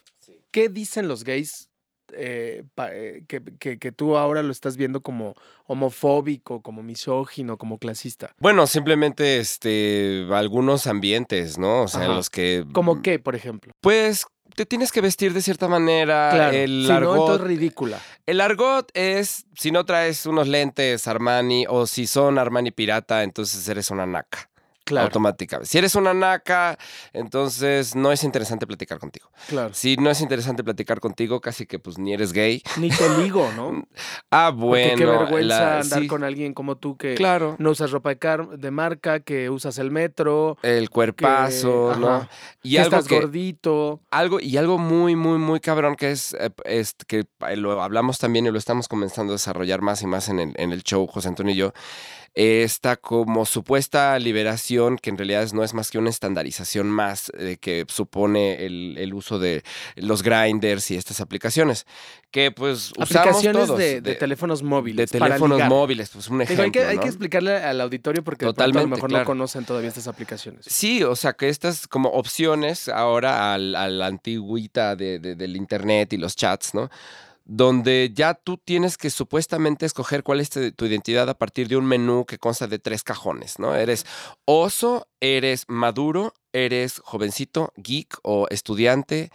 ¿Qué 0.51 0.67
dicen 0.69 1.07
los 1.07 1.23
gays 1.23 1.68
eh, 2.15 2.63
pa- 2.75 2.93
eh, 2.93 3.23
que, 3.27 3.41
que- 3.59 3.77
que 3.79 3.91
tú 3.91 4.17
ahora 4.17 4.43
lo 4.43 4.51
estás 4.51 4.77
viendo 4.77 5.01
como 5.01 5.35
homofóbico, 5.65 6.61
como 6.61 6.83
misógino, 6.83 7.57
como 7.57 7.77
clasista? 7.77 8.33
Bueno, 8.39 8.67
simplemente 8.67 9.39
este 9.39 10.25
algunos 10.31 10.87
ambientes, 10.87 11.57
¿no? 11.57 11.83
O 11.83 11.87
sea, 11.87 12.05
en 12.05 12.15
los 12.15 12.29
que 12.29 12.65
¿Como 12.73 13.01
qué, 13.01 13.19
por 13.19 13.35
ejemplo? 13.35 13.71
pues 13.81 14.25
te 14.55 14.65
tienes 14.65 14.91
que 14.91 14.99
vestir 14.99 15.31
de 15.33 15.41
cierta 15.41 15.67
manera. 15.69 16.31
Claro. 16.33 16.57
El 16.57 16.81
si 16.83 16.89
no, 16.89 16.95
argot, 16.95 17.15
entonces 17.19 17.47
ridícula. 17.47 17.99
el 18.25 18.41
argot 18.41 18.89
es 18.93 19.45
si 19.55 19.71
no 19.71 19.85
traes 19.85 20.25
unos 20.25 20.47
lentes 20.47 21.07
Armani 21.07 21.65
o 21.69 21.85
si 21.87 22.07
son 22.07 22.37
Armani 22.39 22.71
pirata, 22.71 23.23
entonces 23.23 23.65
eres 23.69 23.89
una 23.91 24.05
naca. 24.05 24.48
Claro, 24.89 25.05
Automáticamente. 25.05 25.69
Si 25.69 25.77
eres 25.77 25.93
una 25.95 26.13
naca, 26.15 26.77
entonces 27.13 27.95
no 27.95 28.11
es 28.11 28.23
interesante 28.23 28.65
platicar 28.65 28.97
contigo. 28.99 29.29
claro. 29.47 29.73
Si 29.73 29.97
no 29.97 30.09
es 30.09 30.19
interesante 30.21 30.63
platicar 30.63 30.99
contigo, 30.99 31.39
casi 31.41 31.65
que 31.67 31.77
pues 31.79 31.97
ni 31.99 32.13
eres 32.13 32.33
gay. 32.33 32.63
Ni 32.77 32.89
te 32.89 33.07
ligo, 33.21 33.49
¿no? 33.55 33.85
Ah, 34.31 34.49
Porque 34.51 34.65
bueno. 34.65 34.97
qué 34.97 35.05
vergüenza 35.05 35.47
la- 35.59 35.79
andar 35.81 36.01
sí, 36.01 36.07
con 36.07 36.23
alguien 36.23 36.53
como 36.53 36.77
tú 36.77 36.97
que 36.97 37.15
Claro. 37.15 37.55
no 37.59 37.71
usas 37.71 37.91
ropa 37.91 38.09
de, 38.57 38.71
marca, 38.71 39.19
que 39.21 39.49
usas 39.49 39.77
el 39.77 39.91
metro, 39.91 40.57
El 40.63 40.87
que, 40.87 40.93
cuerpazo, 40.93 41.95
¿no? 41.99 42.07
ajá, 42.15 42.29
Y 42.63 42.71
que 42.73 42.79
algo 42.79 42.95
estás 42.97 43.07
que, 43.07 43.15
gordito. 43.15 44.01
algo 44.11 44.39
y 44.39 44.57
algo 44.57 44.77
muy 44.77 45.15
muy 45.15 45.37
muy 45.37 45.59
cabrón 45.59 45.95
que 45.95 46.11
es, 46.11 46.33
eh, 46.39 46.49
es 46.65 46.95
que 47.07 47.25
eh, 47.47 47.55
lo 47.55 47.81
hablamos 47.81 48.17
también 48.19 48.45
y 48.47 48.51
lo 48.51 48.57
estamos 48.57 48.87
comenzando 48.87 49.33
a 49.33 49.35
desarrollar 49.35 49.81
más 49.81 50.01
y 50.01 50.07
más 50.07 50.29
en 50.29 50.39
el, 50.39 50.53
en 50.57 50.71
el 50.71 50.83
show 50.83 51.05
José 51.07 51.27
Antonio 51.29 51.53
y 51.53 51.57
yo 51.57 51.73
esta 52.35 52.95
como 52.95 53.45
supuesta 53.45 54.17
liberación 54.19 54.97
que 54.97 55.09
en 55.09 55.17
realidad 55.17 55.47
no 55.53 55.63
es 55.63 55.73
más 55.73 55.91
que 55.91 55.97
una 55.97 56.09
estandarización 56.09 56.87
más 56.87 57.31
eh, 57.37 57.57
que 57.59 57.85
supone 57.89 58.65
el, 58.65 58.95
el 58.97 59.13
uso 59.13 59.39
de 59.39 59.63
los 59.95 60.23
grinders 60.23 60.91
y 60.91 60.95
estas 60.95 61.21
aplicaciones 61.21 61.85
que 62.31 62.51
pues 62.51 62.91
usamos 62.97 63.15
Aplicaciones 63.15 63.65
todos 63.65 63.79
de, 63.79 64.01
de 64.01 64.15
teléfonos 64.15 64.61
móviles. 64.61 65.09
de 65.11 65.19
teléfonos 65.19 65.59
móviles 65.67 66.09
pues 66.11 66.27
un 66.29 66.39
Digo, 66.39 66.43
ejemplo 66.43 66.63
hay, 66.65 66.71
que, 66.71 66.83
hay 66.85 66.95
¿no? 66.97 67.01
que 67.01 67.07
explicarle 67.07 67.57
al 67.57 67.81
auditorio 67.81 68.23
porque 68.23 68.45
pronto 68.45 68.61
a 68.63 68.67
lo 68.67 68.71
Totalmente, 68.73 68.95
mejor 68.97 69.09
claro. 69.09 69.23
no 69.23 69.27
conocen 69.27 69.65
todavía 69.65 69.89
estas 69.89 70.07
aplicaciones. 70.07 70.65
Sí, 70.69 71.03
o 71.03 71.15
sea 71.15 71.33
que 71.33 71.49
estas 71.49 71.87
como 71.87 72.09
opciones 72.09 72.87
ahora 72.89 73.53
al- 73.55 73.75
a 73.75 73.87
la 73.89 74.05
antigüita 74.07 74.95
de- 74.95 75.19
del 75.19 75.55
internet 75.55 76.13
y 76.13 76.17
los 76.17 76.35
chats, 76.35 76.73
¿no? 76.73 76.89
Donde 77.51 78.11
ya 78.13 78.35
tú 78.35 78.57
tienes 78.63 78.95
que 78.95 79.09
supuestamente 79.09 79.87
escoger 79.87 80.21
cuál 80.21 80.39
es 80.39 80.51
tu 80.51 80.85
identidad 80.85 81.27
a 81.29 81.33
partir 81.33 81.67
de 81.67 81.77
un 81.77 81.85
menú 81.85 82.25
que 82.27 82.37
consta 82.37 82.67
de 82.67 82.77
tres 82.77 83.01
cajones, 83.01 83.57
¿no? 83.57 83.73
Eres 83.73 84.05
oso, 84.45 85.07
eres 85.19 85.65
maduro, 85.67 86.35
eres 86.53 87.01
jovencito, 87.03 87.73
geek 87.75 88.19
o 88.21 88.45
estudiante 88.51 89.31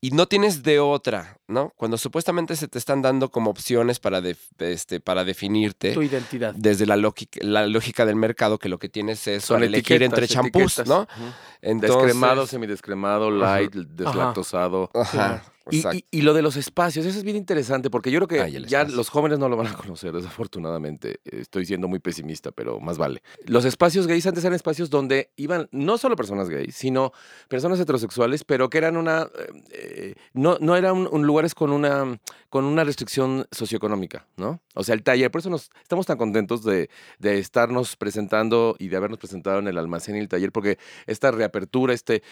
y 0.00 0.10
no 0.10 0.26
tienes 0.26 0.64
de 0.64 0.80
otra, 0.80 1.38
¿no? 1.46 1.72
Cuando 1.76 1.98
supuestamente 1.98 2.56
se 2.56 2.66
te 2.66 2.80
están 2.80 3.00
dando 3.00 3.30
como 3.30 3.52
opciones 3.52 4.00
para, 4.00 4.20
este, 4.58 4.98
para 4.98 5.22
definirte 5.22 5.92
Tu 5.92 6.02
identidad. 6.02 6.52
desde 6.56 6.84
la 6.86 6.96
lógica, 6.96 7.38
la 7.44 7.68
lógica 7.68 8.04
del 8.04 8.16
mercado 8.16 8.58
que 8.58 8.68
lo 8.68 8.80
que 8.80 8.88
tienes 8.88 9.24
es 9.28 9.44
Son 9.44 9.62
elegir 9.62 10.02
etiquetas, 10.02 10.18
entre 10.18 10.26
champús. 10.26 10.84
¿no? 10.88 11.02
Ujú. 11.02 11.32
Entonces, 11.60 12.06
Descremado, 12.06 12.48
semidescremado, 12.48 13.30
light, 13.30 13.72
deslactosado. 13.72 14.90
Ajá. 14.92 15.44
Y, 15.70 15.86
y- 15.96 16.04
y 16.10 16.22
lo 16.22 16.34
de 16.34 16.42
los 16.42 16.56
espacios, 16.56 17.06
eso 17.06 17.18
es 17.18 17.24
bien 17.24 17.36
interesante 17.36 17.90
porque 17.90 18.10
yo 18.10 18.18
creo 18.20 18.28
que 18.28 18.40
Ay, 18.40 18.64
ya 18.66 18.84
los 18.84 19.08
jóvenes 19.08 19.38
no 19.38 19.48
lo 19.48 19.56
van 19.56 19.68
a 19.68 19.74
conocer, 19.76 20.12
desafortunadamente. 20.12 21.20
Estoy 21.24 21.66
siendo 21.66 21.88
muy 21.88 21.98
pesimista, 21.98 22.50
pero 22.52 22.80
más 22.80 22.98
vale. 22.98 23.22
Los 23.46 23.64
espacios 23.64 24.06
gays 24.06 24.26
antes 24.26 24.44
eran 24.44 24.54
espacios 24.54 24.90
donde 24.90 25.30
iban 25.36 25.68
no 25.72 25.98
solo 25.98 26.16
personas 26.16 26.48
gays, 26.50 26.74
sino 26.74 27.12
personas 27.48 27.78
heterosexuales, 27.80 28.44
pero 28.44 28.68
que 28.70 28.78
eran 28.78 28.96
una... 28.96 29.28
eh, 29.70 30.14
no, 30.32 30.58
no 30.60 30.76
eran 30.76 30.96
un- 30.96 31.08
un 31.10 31.26
lugares 31.26 31.54
con 31.54 31.70
una, 31.72 32.18
con 32.48 32.64
una 32.64 32.84
restricción 32.84 33.46
socioeconómica, 33.52 34.26
¿no? 34.36 34.60
O 34.74 34.84
sea, 34.84 34.94
el 34.94 35.02
taller, 35.02 35.30
por 35.30 35.40
eso 35.40 35.50
nos, 35.50 35.70
estamos 35.82 36.06
tan 36.06 36.16
contentos 36.18 36.64
de, 36.64 36.88
de 37.18 37.38
estarnos 37.38 37.96
presentando 37.96 38.74
y 38.78 38.88
de 38.88 38.96
habernos 38.96 39.18
presentado 39.18 39.58
en 39.58 39.68
el 39.68 39.78
almacén 39.78 40.16
y 40.16 40.18
el 40.20 40.28
taller, 40.28 40.50
porque 40.52 40.78
esta 41.06 41.30
reapertura, 41.30 41.94
este... 41.94 42.22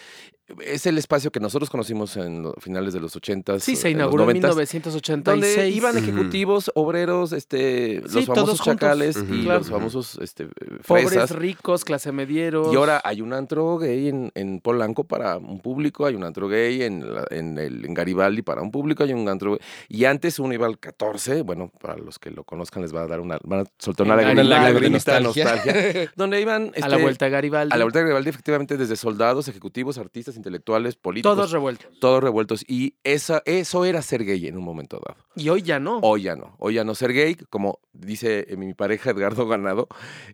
Es 0.66 0.84
el 0.86 0.98
espacio 0.98 1.30
que 1.30 1.38
nosotros 1.38 1.70
conocimos 1.70 2.16
en 2.16 2.42
los 2.42 2.54
finales 2.58 2.92
de 2.92 2.98
los 2.98 3.14
80s. 3.20 3.60
Sí, 3.60 3.76
se 3.76 3.90
inauguró 3.90 4.24
en 4.30 4.36
90s, 4.40 4.54
1986. 4.56 5.24
donde 5.56 5.70
iban 5.70 5.96
ejecutivos, 5.98 6.70
obreros, 6.74 7.32
este, 7.32 8.02
Sí, 8.08 8.16
los 8.16 8.26
famosos 8.26 8.62
chacales 8.62 9.16
y 9.30 9.42
Claro. 9.44 9.58
los 9.60 9.70
famosos 9.70 10.18
este, 10.20 10.48
Pobres, 10.86 11.30
ricos, 11.30 11.84
clase 11.84 12.12
medieros. 12.12 12.72
Y 12.72 12.76
ahora 12.76 13.00
hay 13.04 13.20
un 13.20 13.32
antro 13.32 13.78
gay 13.78 14.08
en, 14.08 14.30
en 14.34 14.60
Polanco 14.60 15.04
para 15.04 15.36
un 15.36 15.60
público, 15.60 16.06
hay 16.06 16.14
un 16.14 16.24
antro 16.24 16.48
gay 16.48 16.82
en, 16.82 17.14
la- 17.14 17.26
en, 17.30 17.58
el, 17.58 17.84
en 17.84 17.94
Garibaldi 17.94 18.42
para 18.42 18.62
un 18.62 18.70
público, 18.70 19.02
hay 19.04 19.12
un 19.12 19.28
antro 19.28 19.52
gay. 19.52 19.60
Y 19.88 20.04
antes 20.04 20.38
uno 20.38 20.54
iba 20.54 20.66
al 20.66 20.78
14, 20.78 21.42
bueno, 21.42 21.70
para 21.80 21.96
los 21.96 22.18
que 22.18 22.30
lo 22.30 22.44
conozcan 22.44 22.82
les 22.82 22.94
va 22.94 23.02
a 23.02 23.06
dar 23.06 23.20
una, 23.20 23.38
van 23.44 23.60
a 23.60 23.64
soltar 23.78 24.06
una 24.06 24.16
lagrimita, 24.16 24.80
de 24.80 24.90
Nostalgia. 24.90 25.44
nostalgia, 25.44 26.12
donde 26.16 26.40
iban 26.40 26.72
a 26.82 26.88
la 26.88 26.94
este, 26.96 27.02
vuelta 27.02 27.24
de 27.26 27.30
Garibaldi. 27.30 27.74
a 27.74 27.76
la 27.78 27.84
vuelta 27.84 27.98
de 27.98 28.04
Garibaldi, 28.04 28.30
efectivamente, 28.30 28.76
desde 28.76 28.96
soldados, 28.96 29.48
ejecutivos, 29.48 29.98
artistas, 29.98 30.36
intelectuales, 30.36 30.96
políticos. 30.96 31.36
Todos 31.36 31.50
revueltos. 31.52 31.86
todos 32.00 32.22
revueltos. 32.22 32.64
Y 32.68 32.94
esa, 33.12 33.42
eso 33.44 33.84
era 33.84 34.02
ser 34.02 34.24
gay 34.24 34.46
en 34.46 34.56
un 34.56 34.64
momento 34.64 35.00
dado. 35.04 35.18
Y 35.36 35.48
hoy 35.48 35.62
ya 35.62 35.78
no. 35.78 35.98
Hoy 36.02 36.22
ya 36.22 36.36
no. 36.36 36.54
Hoy 36.58 36.74
ya 36.74 36.84
no 36.84 36.94
ser 36.94 37.12
gay, 37.12 37.34
como 37.50 37.80
dice 37.92 38.46
eh, 38.48 38.56
mi 38.56 38.74
pareja 38.74 39.10
Edgardo 39.10 39.46
Ganado, 39.46 39.88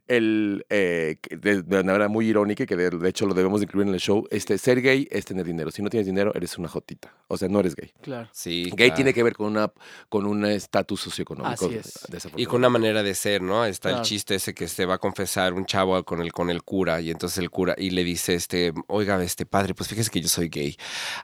el, 0.06 0.64
eh, 0.70 1.16
de, 1.30 1.62
de 1.62 1.80
una 1.80 1.92
manera 1.92 2.08
muy 2.08 2.28
irónica, 2.28 2.64
y 2.64 2.66
que 2.66 2.76
de, 2.76 2.90
de 2.90 3.08
hecho 3.08 3.26
lo 3.26 3.34
debemos 3.34 3.60
de 3.60 3.64
incluir 3.64 3.86
en 3.88 3.94
el 3.94 4.00
show, 4.00 4.26
este, 4.30 4.58
ser 4.58 4.80
gay 4.82 5.06
es 5.10 5.24
tener 5.24 5.44
dinero. 5.46 5.70
Si 5.70 5.82
no 5.82 5.90
tienes 5.90 6.06
dinero, 6.06 6.32
eres 6.34 6.56
una 6.58 6.68
jotita. 6.68 7.14
O 7.28 7.36
sea, 7.36 7.48
no 7.48 7.60
eres 7.60 7.74
gay. 7.76 7.92
Claro. 8.02 8.28
Sí, 8.32 8.64
Gay 8.64 8.74
claro. 8.88 8.94
tiene 8.94 9.14
que 9.14 9.22
ver 9.22 9.34
con 9.34 9.46
una 9.46 9.72
con 10.08 10.26
un 10.26 10.44
estatus 10.46 11.00
socioeconómico. 11.00 11.66
Así 11.66 11.76
es. 11.76 11.98
Y 12.36 12.46
con 12.46 12.56
una 12.58 12.68
manera 12.68 13.02
de 13.02 13.14
ser, 13.14 13.42
¿no? 13.42 13.64
Está 13.64 13.88
Claro. 13.90 14.02
el 14.02 14.08
chiste 14.08 14.34
ese 14.36 14.54
que 14.54 14.68
se 14.68 14.84
va 14.86 14.94
a 14.94 14.98
confesar 14.98 15.52
un 15.54 15.64
chavo 15.66 16.02
con 16.04 16.20
el, 16.20 16.32
con 16.32 16.50
el 16.50 16.62
cura 16.62 17.00
y 17.00 17.10
entonces 17.10 17.38
el 17.38 17.50
cura 17.50 17.74
y 17.78 17.90
le 17.90 18.02
dice, 18.04 18.34
este, 18.34 18.72
oiga, 18.88 19.22
este 19.22 19.46
padre, 19.46 19.74
pues 19.74 19.88
fíjese 19.88 20.10
que 20.10 20.20
yo 20.20 20.28
soy 20.28 20.48
gay. 20.48 20.76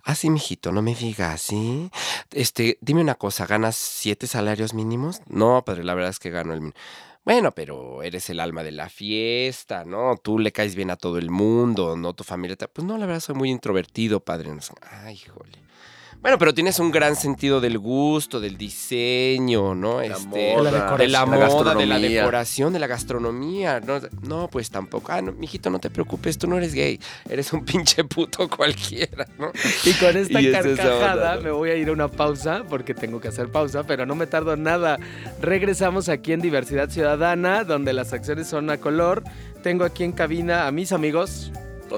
Ah, 0.05 0.15
sí, 0.15 0.31
mijito, 0.31 0.71
no 0.73 0.83
me 0.83 0.95
digas, 0.95 1.42
¿sí? 1.43 1.91
Este, 2.33 2.79
dime 2.81 3.01
una 3.01 3.15
cosa, 3.17 3.47
¿ganas 3.47 3.77
siete 3.77 4.27
salarios 4.27 4.75
mínimos? 4.75 5.21
No, 5.27 5.65
padre, 5.65 5.85
la 5.85 5.95
verdad 5.95 6.11
es 6.11 6.19
que 6.19 6.31
gano 6.31 6.53
el 6.55 6.61
mínimo. 6.61 6.77
Bueno, 7.25 7.53
pero 7.53 8.03
eres 8.03 8.29
el 8.31 8.41
alma 8.41 8.65
de 8.65 8.73
la 8.73 8.89
fiesta, 8.89 9.85
¿no? 9.85 10.17
Tú 10.23 10.39
le 10.41 10.51
caes 10.53 10.75
bien 10.75 10.91
a 10.91 10.97
todo 10.97 11.19
el 11.19 11.31
mundo, 11.31 11.97
¿no? 11.97 12.15
Tu 12.15 12.25
familia. 12.25 12.57
te- 12.57 12.67
Pues 12.69 12.85
no, 12.87 12.99
la 12.99 13.07
verdad 13.07 13.21
soy 13.21 13.37
muy 13.37 13.51
introvertido, 13.51 14.21
padre. 14.21 14.51
Ay, 14.91 15.15
híjole. 15.15 15.59
Bueno, 16.23 16.39
pero 16.39 16.55
tienes 16.55 16.79
un 16.79 16.93
gran 16.93 17.17
sentido 17.17 17.61
del 17.61 17.79
gusto, 17.81 18.39
del 18.39 18.57
diseño, 18.57 19.75
¿no? 19.75 20.01
La 20.01 20.07
Este, 20.07 20.55
moda, 20.55 20.71
la 20.71 20.97
de 20.97 21.09
la 21.09 21.19
La 21.21 21.27
moda, 21.27 21.75
de 21.75 21.85
la 21.85 21.99
decoración, 21.99 22.73
de 22.73 22.79
la 22.79 22.87
gastronomía. 22.87 23.81
No, 23.81 23.99
no, 24.23 24.47
pues 24.49 24.71
tampoco. 24.71 25.11
Ah, 25.11 25.21
no, 25.21 25.33
mijito, 25.33 25.69
no 25.69 25.81
te 25.81 25.91
preocupes, 25.91 26.39
tú 26.39 26.47
no 26.47 26.57
eres 26.57 26.75
gay. 26.75 27.01
Eres 27.29 27.53
un 27.53 27.65
pinche 27.65 28.05
puto 28.05 28.49
cualquiera, 28.49 29.27
¿no? 29.37 29.51
Y 29.85 29.93
con 29.95 30.17
esta 30.17 30.41
Y 30.41 30.53
carcajada 30.53 31.13
onda, 31.13 31.37
¿no? 31.37 31.43
me 31.43 31.51
voy 31.51 31.71
a 31.71 31.75
ir 31.77 31.89
a 31.89 31.93
una 31.93 32.07
pausa 32.07 32.63
porque 32.71 32.95
tengo 32.95 33.21
que 33.21 33.27
hacer 33.27 33.49
pausa, 33.51 33.83
pero 33.85 34.07
no 34.07 34.15
me 34.15 34.29
tardo 34.29 34.57
nada. 34.57 34.99
Regresamos 35.41 36.09
aquí 36.09 36.33
en 36.33 36.41
Diversidad 36.41 36.89
Ciudadana, 36.89 37.65
donde 37.65 37.93
las 37.93 38.13
acciones 38.13 38.47
son 38.47 38.71
a 38.71 38.79
color. 38.79 39.25
Tengo 39.65 39.85
aquí 39.85 40.05
en 40.05 40.13
cabina 40.13 40.69
a 40.69 40.71
mis 40.71 40.93
amigos 40.93 41.51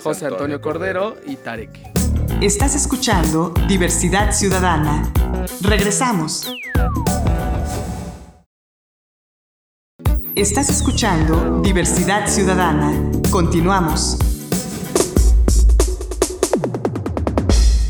José 0.02 0.26
Antonio 0.26 0.60
Cordero 0.60 1.16
y 1.26 1.36
Tarek. 1.36 1.70
Estás 2.40 2.74
escuchando 2.74 3.54
Diversidad 3.68 4.32
Ciudadana. 4.32 5.12
Regresamos. 5.62 6.52
Estás 10.34 10.68
escuchando 10.68 11.60
Diversidad 11.62 12.28
Ciudadana. 12.28 13.10
Continuamos. 13.30 14.18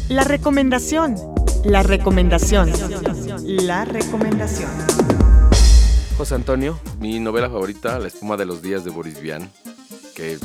La 0.08 0.24
recomendación. 0.24 1.16
La 1.64 1.82
recomendación. 1.82 2.70
La 3.44 3.84
recomendación. 3.84 4.70
José 6.16 6.34
Antonio, 6.36 6.78
Mi 7.00 7.18
novela 7.18 7.48
favorita, 7.48 7.98
La 7.98 8.08
espuma 8.08 8.36
de 8.36 8.46
los 8.46 8.62
días 8.62 8.84
de 8.84 8.90
Boris 8.90 9.20
Vian, 9.20 9.50
que 10.14 10.38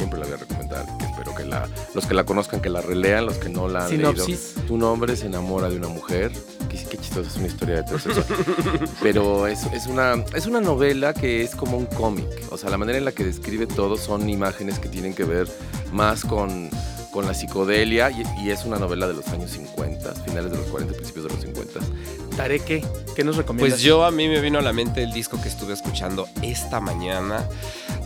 siempre 0.00 0.18
la 0.18 0.24
voy 0.24 0.34
a 0.34 0.38
recomendar. 0.38 0.86
espero 0.98 1.34
que 1.34 1.44
la, 1.44 1.68
los 1.94 2.06
que 2.06 2.14
la 2.14 2.24
conozcan, 2.24 2.62
que 2.62 2.70
la 2.70 2.80
relean, 2.80 3.26
los 3.26 3.36
que 3.36 3.50
no 3.50 3.68
la 3.68 3.84
han 3.84 3.90
leído. 3.90 4.12
sinopsis. 4.12 4.54
Un 4.70 4.82
hombre 4.82 5.14
se 5.14 5.26
enamora 5.26 5.68
de 5.68 5.76
una 5.76 5.88
mujer. 5.88 6.32
Qué, 6.70 6.78
qué 6.88 6.96
chistoso, 6.96 7.28
es 7.28 7.36
una 7.36 7.48
historia 7.48 7.74
de 7.74 7.80
heterosexual. 7.82 8.24
Pero 9.02 9.46
es, 9.46 9.64
es, 9.74 9.86
una, 9.86 10.24
es 10.34 10.46
una 10.46 10.62
novela 10.62 11.12
que 11.12 11.42
es 11.42 11.54
como 11.54 11.76
un 11.76 11.84
cómic. 11.84 12.26
O 12.50 12.56
sea, 12.56 12.70
la 12.70 12.78
manera 12.78 12.96
en 12.96 13.04
la 13.04 13.12
que 13.12 13.24
describe 13.24 13.66
todo 13.66 13.98
son 13.98 14.30
imágenes 14.30 14.78
que 14.78 14.88
tienen 14.88 15.12
que 15.12 15.24
ver 15.24 15.48
más 15.92 16.24
con, 16.24 16.70
con 17.12 17.26
la 17.26 17.34
psicodelia. 17.34 18.10
Y, 18.10 18.22
y 18.42 18.50
es 18.50 18.64
una 18.64 18.78
novela 18.78 19.06
de 19.06 19.12
los 19.12 19.28
años 19.28 19.50
50, 19.50 20.14
finales 20.14 20.50
de 20.50 20.56
los 20.56 20.66
40, 20.68 20.94
principios 20.94 21.26
de 21.26 21.30
los 21.30 21.42
50. 21.42 21.78
Tarek, 22.38 22.64
¿qué? 22.64 22.84
¿Qué 23.14 23.22
nos 23.22 23.36
recomiendas? 23.36 23.72
Pues 23.74 23.82
yo 23.82 24.06
a 24.06 24.10
mí 24.10 24.28
me 24.28 24.40
vino 24.40 24.58
a 24.60 24.62
la 24.62 24.72
mente 24.72 25.02
el 25.02 25.12
disco 25.12 25.38
que 25.42 25.48
estuve 25.48 25.74
escuchando 25.74 26.26
esta 26.40 26.80
mañana 26.80 27.46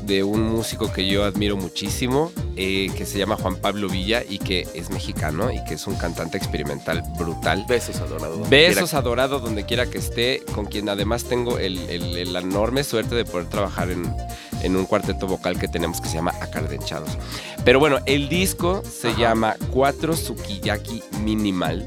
de 0.06 0.23
un 0.25 0.42
músico 0.42 0.92
que 0.92 1.06
yo 1.06 1.25
admiro 1.25 1.56
muchísimo, 1.56 2.30
eh, 2.56 2.90
que 2.96 3.06
se 3.06 3.18
llama 3.18 3.37
Juan 3.37 3.56
Pablo 3.56 3.88
Villa 3.88 4.23
y 4.28 4.38
que 4.38 4.66
es 4.75 4.90
mexicano 4.90 5.50
y 5.50 5.62
que 5.64 5.75
es 5.75 5.87
un 5.87 5.94
cantante 5.96 6.37
experimental 6.38 7.02
brutal. 7.18 7.64
Besos 7.68 7.96
adorado. 8.00 8.38
Besos 8.49 8.90
quiera. 8.90 8.99
adorado 8.99 9.40
donde 9.40 9.64
quiera 9.64 9.87
que 9.87 9.99
esté, 9.99 10.42
con 10.54 10.66
quien 10.66 10.88
además 10.88 11.25
tengo 11.25 11.58
el, 11.58 11.78
el- 11.90 12.34
enorme 12.37 12.84
suerte 12.84 13.14
de 13.14 13.25
poder 13.25 13.49
trabajar 13.49 13.90
en, 13.90 14.14
en 14.62 14.76
un 14.76 14.87
cuarteto 14.87 15.26
vocal 15.26 15.58
que 15.58 15.68
tenemos 15.68 16.00
que 16.00 16.08
se 16.08 16.14
llama 16.16 16.32
Acardenchados. 16.40 17.11
Pero 17.64 17.78
bueno, 17.78 18.00
el 18.06 18.28
disco 18.28 18.82
se 18.90 19.08
Ajá. 19.08 19.18
llama 19.18 19.56
Cuatro 19.70 20.14
Sukiyaki 20.16 21.02
Minimal. 21.23 21.87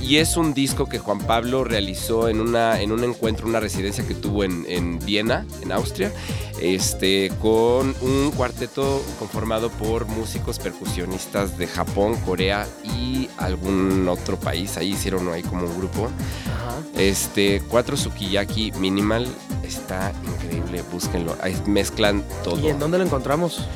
Y 0.00 0.18
es 0.18 0.36
un 0.36 0.54
disco 0.54 0.88
que 0.88 0.98
Juan 0.98 1.18
Pablo 1.18 1.64
realizó 1.64 2.28
en, 2.28 2.40
una, 2.40 2.80
en 2.80 2.92
un 2.92 3.02
encuentro, 3.02 3.46
una 3.46 3.60
residencia 3.60 4.06
que 4.06 4.14
tuvo 4.14 4.44
en, 4.44 4.64
en 4.68 4.98
Viena, 5.00 5.46
en 5.62 5.72
Austria, 5.72 6.12
este, 6.60 7.32
con 7.40 7.94
un 8.00 8.30
cuarteto 8.36 9.02
conformado 9.18 9.70
por 9.70 10.06
músicos 10.06 10.58
percusionistas 10.58 11.58
de 11.58 11.66
Japón, 11.66 12.16
Corea 12.24 12.66
y 12.84 13.28
algún 13.38 14.08
otro 14.08 14.38
país. 14.38 14.76
Ahí 14.76 14.92
hicieron 14.92 15.28
ahí 15.32 15.42
como 15.42 15.64
un 15.66 15.76
grupo. 15.76 16.04
Ajá. 16.06 16.76
Este, 16.96 17.62
cuatro 17.68 17.96
sukiyaki 17.96 18.72
minimal 18.72 19.26
está 19.64 20.12
increíble, 20.24 20.82
búsquenlo. 20.92 21.36
Ahí 21.42 21.56
mezclan 21.66 22.24
todo. 22.44 22.60
¿Y 22.60 22.68
en 22.68 22.78
dónde 22.78 22.98
lo 22.98 23.04
encontramos? 23.04 23.66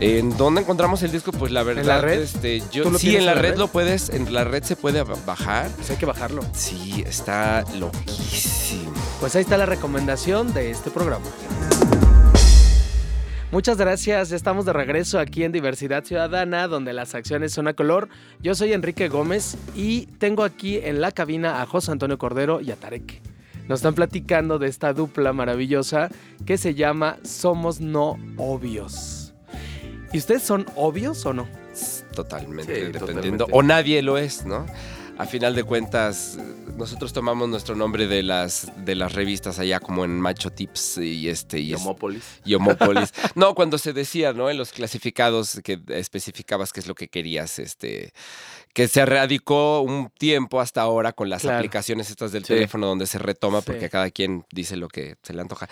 ¿En 0.00 0.36
dónde 0.36 0.60
encontramos 0.60 1.02
el 1.02 1.10
disco? 1.10 1.32
Pues 1.32 1.50
la 1.50 1.62
verdad, 1.64 1.84
la 1.84 2.00
red? 2.00 2.20
este, 2.20 2.62
yo 2.70 2.84
¿Tú 2.84 2.90
lo 2.92 2.98
sí 2.98 3.16
en 3.16 3.26
la 3.26 3.32
en 3.32 3.36
la 3.36 3.42
red 3.42 3.50
red? 3.52 3.58
lo 3.58 3.68
puedes, 3.68 4.10
en 4.10 4.32
la 4.32 4.44
red 4.44 4.62
se 4.62 4.76
puede 4.76 5.02
ba- 5.02 5.16
bajar. 5.26 5.70
Pues 5.76 5.90
hay 5.90 5.96
que 5.96 6.06
bajarlo. 6.06 6.42
Sí, 6.52 7.02
está 7.06 7.64
loquísimo. 7.78 8.92
Pues 9.20 9.34
ahí 9.34 9.42
está 9.42 9.56
la 9.58 9.66
recomendación 9.66 10.54
de 10.54 10.70
este 10.70 10.90
programa. 10.90 11.26
Muchas 13.50 13.78
gracias, 13.78 14.28
ya 14.28 14.36
estamos 14.36 14.66
de 14.66 14.74
regreso 14.74 15.18
aquí 15.18 15.42
en 15.42 15.52
Diversidad 15.52 16.04
Ciudadana, 16.04 16.68
donde 16.68 16.92
las 16.92 17.14
acciones 17.14 17.52
son 17.52 17.66
a 17.66 17.72
color. 17.72 18.10
Yo 18.42 18.54
soy 18.54 18.74
Enrique 18.74 19.08
Gómez 19.08 19.56
y 19.74 20.04
tengo 20.18 20.44
aquí 20.44 20.76
en 20.76 21.00
la 21.00 21.12
cabina 21.12 21.62
a 21.62 21.66
José 21.66 21.90
Antonio 21.92 22.18
Cordero 22.18 22.60
y 22.60 22.70
a 22.72 22.76
Tarek. 22.76 23.22
Nos 23.66 23.78
están 23.80 23.94
platicando 23.94 24.58
de 24.58 24.68
esta 24.68 24.92
dupla 24.92 25.32
maravillosa 25.32 26.10
que 26.44 26.58
se 26.58 26.74
llama 26.74 27.16
Somos 27.24 27.80
No 27.80 28.18
Obvios. 28.36 29.17
¿Y 30.12 30.18
ustedes 30.18 30.42
son 30.42 30.66
obvios 30.74 31.24
o 31.26 31.32
no? 31.32 31.48
Totalmente, 32.14 32.74
Sí, 32.74 32.80
dependiendo. 32.92 33.06
totalmente. 33.06 33.44
O 33.52 33.62
nadie 33.62 34.02
lo 34.02 34.18
es, 34.18 34.44
¿no? 34.46 34.66
A 35.18 35.26
final 35.26 35.54
de 35.56 35.64
cuentas, 35.64 36.38
nosotros 36.76 37.12
tomamos 37.12 37.48
nuestro 37.48 37.74
nombre 37.74 38.06
de 38.06 38.22
las, 38.22 38.70
de 38.84 38.94
las 38.94 39.12
revistas 39.14 39.58
allá 39.58 39.80
como 39.80 40.04
en 40.04 40.20
Macho 40.20 40.50
Tips 40.50 40.98
y 40.98 41.28
este 41.28 41.58
y, 41.58 41.74
Homópolis. 41.74 42.22
y 42.44 42.54
Homópolis. 42.54 43.12
no, 43.34 43.54
cuando 43.56 43.78
se 43.78 43.92
decía, 43.92 44.32
¿no? 44.32 44.48
En 44.48 44.56
los 44.56 44.70
clasificados 44.70 45.60
que 45.64 45.80
especificabas 45.88 46.72
qué 46.72 46.78
es 46.80 46.86
lo 46.86 46.94
que 46.94 47.08
querías, 47.08 47.58
este, 47.58 48.12
que 48.72 48.86
se 48.86 49.04
radicó 49.04 49.80
un 49.80 50.08
tiempo 50.16 50.60
hasta 50.60 50.82
ahora 50.82 51.12
con 51.12 51.28
las 51.28 51.42
Claro. 51.42 51.56
aplicaciones 51.58 52.10
estas 52.10 52.30
del 52.30 52.44
Sí. 52.44 52.54
teléfono 52.54 52.86
donde 52.86 53.08
se 53.08 53.18
retoma 53.18 53.58
Sí. 53.60 53.64
porque 53.66 53.90
cada 53.90 54.12
quien 54.12 54.44
dice 54.52 54.76
lo 54.76 54.86
que 54.86 55.16
se 55.24 55.32
le 55.34 55.40
antoja. 55.40 55.68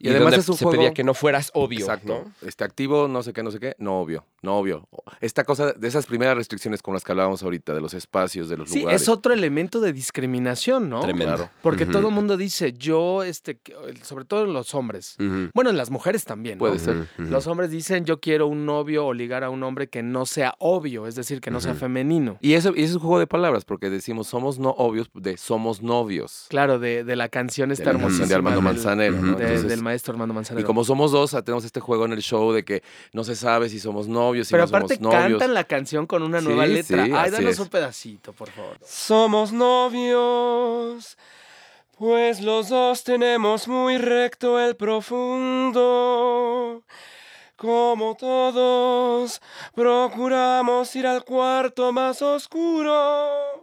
Y 0.00 0.06
Y, 0.06 0.10
además 0.10 0.24
donde 0.32 0.36
es 0.42 0.48
un 0.48 0.56
se 0.56 0.64
juego- 0.64 0.78
pedía 0.78 0.94
que 0.94 1.04
no 1.04 1.14
fueras 1.14 1.50
obvio, 1.54 1.80
Exacto. 1.80 2.24
¿no? 2.40 2.46
Este 2.48 2.64
activo, 2.64 3.08
no 3.08 3.22
sé 3.22 3.32
qué, 3.32 3.42
no 3.42 3.50
sé 3.50 3.58
qué, 3.58 3.74
no 3.78 4.00
obvio, 4.00 4.24
no 4.42 4.56
obvio. 4.58 4.88
Esta 5.20 5.44
cosa 5.44 5.72
de 5.72 5.88
esas 5.88 6.06
primeras 6.06 6.36
restricciones 6.36 6.82
con 6.82 6.94
las 6.94 7.02
que 7.04 7.12
hablábamos 7.12 7.42
ahorita, 7.42 7.74
de 7.74 7.80
los 7.80 7.94
espacios, 7.94 8.48
de 8.48 8.56
los 8.56 8.70
Sí, 8.70 8.80
lugares. 8.80 9.02
es 9.02 9.08
otro 9.08 9.32
elemento 9.32 9.80
de 9.80 9.92
discriminación, 9.92 10.88
¿no? 10.88 11.00
Tremendo. 11.00 11.34
Claro. 11.36 11.50
Porque 11.62 11.86
todo 11.86 12.08
el 12.08 12.14
mundo 12.14 12.36
dice, 12.36 12.72
yo, 12.74 13.22
este, 13.22 13.58
sobre 14.02 14.24
todo 14.24 14.44
los 14.46 14.74
hombres. 14.74 15.16
Bueno, 15.54 15.70
en 15.70 15.76
las 15.76 15.90
mujeres 15.90 16.24
también. 16.24 16.58
¿no? 16.58 16.60
Puede 16.60 16.78
ser. 16.78 17.08
Los 17.18 17.46
hombres 17.46 17.70
dicen, 17.70 18.04
yo 18.04 18.20
quiero 18.20 18.46
un 18.46 18.66
novio 18.66 19.06
o 19.06 19.14
ligar 19.14 19.44
a 19.44 19.50
un 19.50 19.62
hombre 19.62 19.88
que 19.88 20.02
no 20.02 20.26
sea 20.26 20.54
obvio, 20.58 21.06
es 21.06 21.14
decir, 21.14 21.40
que 21.40 21.50
no 21.50 21.60
sea 21.60 21.74
femenino. 21.74 22.38
Y 22.40 22.54
eso 22.54 22.72
y 22.76 22.82
es 22.82 22.94
un 22.94 23.00
juego 23.00 23.18
de 23.18 23.26
palabras, 23.26 23.64
porque 23.64 23.90
decimos 23.90 24.28
somos 24.28 24.58
no 24.58 24.70
obvios 24.70 25.10
de 25.14 25.36
somos 25.36 25.82
novios. 25.82 26.46
Claro, 26.48 26.78
de, 26.78 27.04
de 27.04 27.16
la 27.16 27.28
canción 27.28 27.70
esta 27.70 27.92
canción 27.96 28.28
de 28.28 28.34
Armando 28.34 28.58
del- 28.60 28.64
Manzanero, 28.64 29.16
¿no? 29.16 29.36
De- 29.36 29.44
Entonces, 29.44 29.68
del 29.68 29.82
maestro 29.88 30.12
Armando 30.12 30.32
y 30.32 30.36
Manzanero. 30.36 30.66
como 30.66 30.84
somos 30.84 31.10
dos, 31.12 31.30
tenemos 31.44 31.64
este 31.64 31.80
juego 31.80 32.04
en 32.04 32.12
el 32.12 32.20
show 32.22 32.52
de 32.52 32.64
que 32.64 32.82
no 33.12 33.24
se 33.24 33.34
sabe 33.34 33.68
si 33.68 33.80
somos 33.80 34.06
novios, 34.08 34.46
si 34.48 34.52
Pero 34.52 34.64
no 34.64 34.68
aparte 34.68 34.96
somos 34.96 35.12
novios. 35.14 35.38
cantan 35.38 35.54
la 35.54 35.64
canción 35.64 36.06
con 36.06 36.22
una 36.22 36.40
nueva 36.40 36.66
Sí, 36.66 36.72
letra. 36.72 37.04
sí, 37.04 37.10
Ay, 37.12 37.18
así 37.18 37.30
danos 37.32 37.50
es. 37.52 37.58
un 37.58 37.68
pedacito, 37.68 38.32
por 38.32 38.50
favor. 38.50 38.76
Somos 38.84 39.52
novios, 39.52 41.16
pues 41.98 42.40
los 42.40 42.68
dos 42.68 43.02
tenemos 43.04 43.66
muy 43.68 43.98
recto 43.98 44.58
el 44.60 44.76
profundo. 45.68 46.82
Como 47.56 48.14
todos, 48.16 49.40
procuramos 49.74 50.94
ir 50.94 51.06
al 51.08 51.24
cuarto 51.24 51.90
más 51.92 52.22
oscuro. 52.22 53.57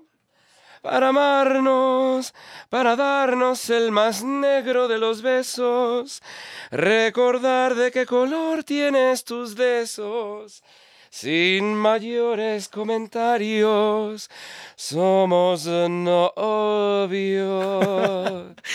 Para 0.86 1.08
amarnos, 1.08 2.32
para 2.70 2.96
darnos 2.96 3.72
el 3.72 3.92
más 3.92 4.24
negro 4.24 4.88
de 4.88 5.00
los 5.00 5.24
besos. 5.24 6.22
Recordar 6.70 7.74
de 7.74 7.92
qué 7.92 8.06
color 8.06 8.64
tienes 8.64 9.24
tus 9.24 9.56
besos. 9.56 10.62
Sin 11.10 11.74
mayores 11.74 12.70
comentarios, 12.70 14.30
somos 14.76 15.66
novios. 15.66 16.26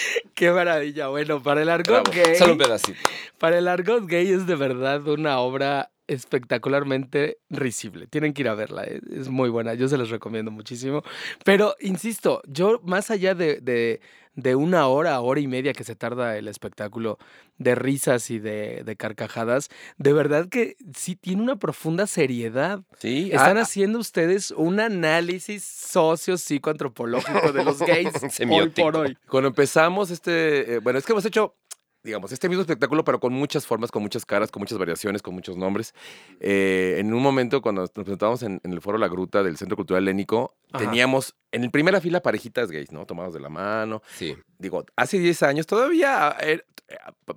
Qué 0.34 0.50
maravilla. 0.50 1.06
Bueno, 1.08 1.40
para 1.40 1.62
el 1.62 1.68
argot 1.68 2.10
Bravo. 2.10 2.10
gay. 2.10 2.34
Solo 2.34 2.52
un 2.54 2.58
pedacito. 2.58 2.98
Para 3.38 3.58
el 3.58 3.68
argot 3.68 4.04
gay 4.06 4.32
es 4.32 4.48
de 4.48 4.56
verdad 4.56 5.06
una 5.06 5.38
obra 5.38 5.92
espectacularmente 6.12 7.38
risible. 7.48 8.06
Tienen 8.06 8.32
que 8.32 8.42
ir 8.42 8.48
a 8.48 8.54
verla, 8.54 8.84
eh, 8.84 9.00
es 9.10 9.28
muy 9.28 9.48
buena, 9.50 9.74
yo 9.74 9.88
se 9.88 9.96
los 9.96 10.10
recomiendo 10.10 10.50
muchísimo. 10.50 11.02
Pero, 11.44 11.74
insisto, 11.80 12.42
yo 12.46 12.80
más 12.84 13.10
allá 13.10 13.34
de, 13.34 13.60
de- 13.60 14.00
de 14.34 14.54
una 14.54 14.86
hora, 14.86 15.20
hora 15.20 15.40
y 15.40 15.48
media 15.48 15.72
que 15.72 15.82
se 15.84 15.96
tarda 15.96 16.38
el 16.38 16.46
espectáculo 16.46 17.18
de 17.58 17.74
risas 17.74 18.30
y 18.30 18.38
de, 18.38 18.84
de 18.84 18.96
carcajadas, 18.96 19.68
de 19.98 20.12
verdad 20.12 20.48
que 20.48 20.76
sí 20.96 21.16
tiene 21.16 21.42
una 21.42 21.56
profunda 21.56 22.06
seriedad. 22.06 22.80
Sí, 23.00 23.30
Están 23.32 23.58
ah, 23.58 23.62
haciendo 23.62 23.98
ustedes 23.98 24.52
un 24.52 24.78
análisis 24.80 25.64
socio-psicoantropológico 25.64 27.52
de 27.52 27.64
los 27.64 27.78
gays 27.86 28.12
hoy 28.48 28.68
por 28.70 28.96
hoy. 28.96 29.16
Cuando 29.28 29.48
empezamos 29.48 30.10
este, 30.10 30.74
eh, 30.74 30.78
bueno, 30.78 30.98
es 30.98 31.04
que 31.04 31.12
hemos 31.12 31.24
hecho, 31.24 31.56
digamos, 32.02 32.32
este 32.32 32.48
mismo 32.48 32.62
espectáculo, 32.62 33.04
pero 33.04 33.20
con 33.20 33.32
muchas 33.32 33.66
formas, 33.66 33.90
con 33.90 34.02
muchas 34.02 34.24
caras, 34.24 34.50
con 34.50 34.60
muchas 34.60 34.78
variaciones, 34.78 35.22
con 35.22 35.34
muchos 35.34 35.56
nombres. 35.56 35.94
Eh, 36.40 36.96
en 36.98 37.12
un 37.12 37.22
momento, 37.22 37.60
cuando 37.60 37.82
nos 37.82 37.90
presentábamos 37.90 38.42
en, 38.42 38.60
en 38.64 38.72
el 38.72 38.80
Foro 38.80 38.98
La 38.98 39.08
Gruta 39.08 39.42
del 39.42 39.56
Centro 39.56 39.76
Cultural 39.76 40.04
Lénico, 40.04 40.56
Ajá. 40.72 40.84
teníamos 40.84 41.34
en 41.52 41.64
el 41.64 41.70
primera 41.70 42.00
fila 42.00 42.20
parejitas 42.22 42.70
gays, 42.70 42.92
¿no? 42.92 43.06
Tomados 43.06 43.34
de 43.34 43.40
la 43.40 43.48
mano. 43.48 44.02
Sí. 44.16 44.36
Digo, 44.58 44.84
hace 44.96 45.18
10 45.18 45.42
años 45.42 45.66
todavía, 45.66 46.36
eh, 46.40 46.62
eh, 46.88 46.96